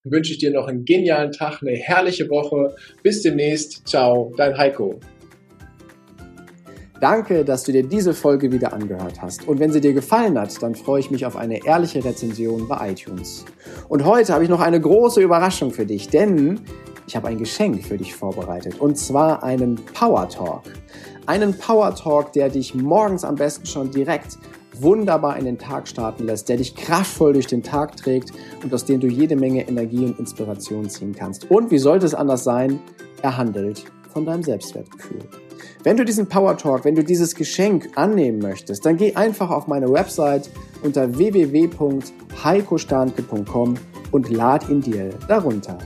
wünsche 0.04 0.32
ich 0.32 0.38
dir 0.38 0.50
noch 0.50 0.66
einen 0.66 0.84
genialen 0.84 1.32
Tag, 1.32 1.62
eine 1.62 1.76
herrliche 1.76 2.28
Woche. 2.28 2.74
Bis 3.02 3.22
demnächst. 3.22 3.86
Ciao, 3.86 4.32
dein 4.36 4.56
Heiko. 4.56 5.00
Danke, 7.00 7.44
dass 7.44 7.62
du 7.62 7.70
dir 7.70 7.84
diese 7.86 8.12
Folge 8.12 8.50
wieder 8.50 8.72
angehört 8.72 9.22
hast. 9.22 9.46
Und 9.46 9.60
wenn 9.60 9.70
sie 9.70 9.80
dir 9.80 9.92
gefallen 9.92 10.38
hat, 10.38 10.60
dann 10.60 10.74
freue 10.74 10.98
ich 10.98 11.12
mich 11.12 11.24
auf 11.24 11.36
eine 11.36 11.64
ehrliche 11.64 12.04
Rezension 12.04 12.66
bei 12.66 12.90
iTunes. 12.90 13.44
Und 13.88 14.04
heute 14.04 14.34
habe 14.34 14.42
ich 14.42 14.50
noch 14.50 14.60
eine 14.60 14.80
große 14.80 15.20
Überraschung 15.20 15.70
für 15.70 15.86
dich, 15.86 16.08
denn 16.08 16.60
ich 17.06 17.14
habe 17.14 17.28
ein 17.28 17.38
Geschenk 17.38 17.84
für 17.84 17.96
dich 17.96 18.14
vorbereitet. 18.14 18.80
Und 18.80 18.98
zwar 18.98 19.44
einen 19.44 19.76
Power 19.76 20.28
Talk. 20.28 20.62
Einen 21.26 21.56
Power 21.56 21.94
Talk, 21.94 22.32
der 22.32 22.48
dich 22.48 22.74
morgens 22.74 23.22
am 23.22 23.36
besten 23.36 23.66
schon 23.66 23.92
direkt 23.92 24.36
wunderbar 24.80 25.36
in 25.36 25.44
den 25.44 25.58
Tag 25.58 25.86
starten 25.86 26.24
lässt, 26.24 26.48
der 26.48 26.56
dich 26.56 26.74
kraftvoll 26.74 27.32
durch 27.32 27.46
den 27.46 27.62
Tag 27.62 27.96
trägt 27.96 28.32
und 28.62 28.74
aus 28.74 28.84
dem 28.84 28.98
du 29.00 29.06
jede 29.06 29.36
Menge 29.36 29.68
Energie 29.68 30.04
und 30.04 30.18
Inspiration 30.18 30.88
ziehen 30.88 31.14
kannst. 31.14 31.50
Und 31.50 31.70
wie 31.70 31.78
sollte 31.78 32.06
es 32.06 32.14
anders 32.14 32.44
sein? 32.44 32.80
Er 33.22 33.36
handelt 33.36 33.84
von 34.08 34.24
deinem 34.24 34.42
Selbstwertgefühl. 34.42 35.20
Wenn 35.84 35.96
du 35.96 36.04
diesen 36.04 36.28
Power 36.28 36.56
Talk, 36.56 36.84
wenn 36.84 36.94
du 36.94 37.02
dieses 37.04 37.34
Geschenk 37.34 37.88
annehmen 37.96 38.38
möchtest, 38.40 38.84
dann 38.84 38.96
geh 38.96 39.14
einfach 39.14 39.50
auf 39.50 39.66
meine 39.66 39.90
Website 39.90 40.50
unter 40.82 41.16
www.heikostandke.com 41.16 43.74
und 44.10 44.30
lad 44.30 44.68
ihn 44.68 44.80
dir 44.80 45.10
darunter. 45.28 45.78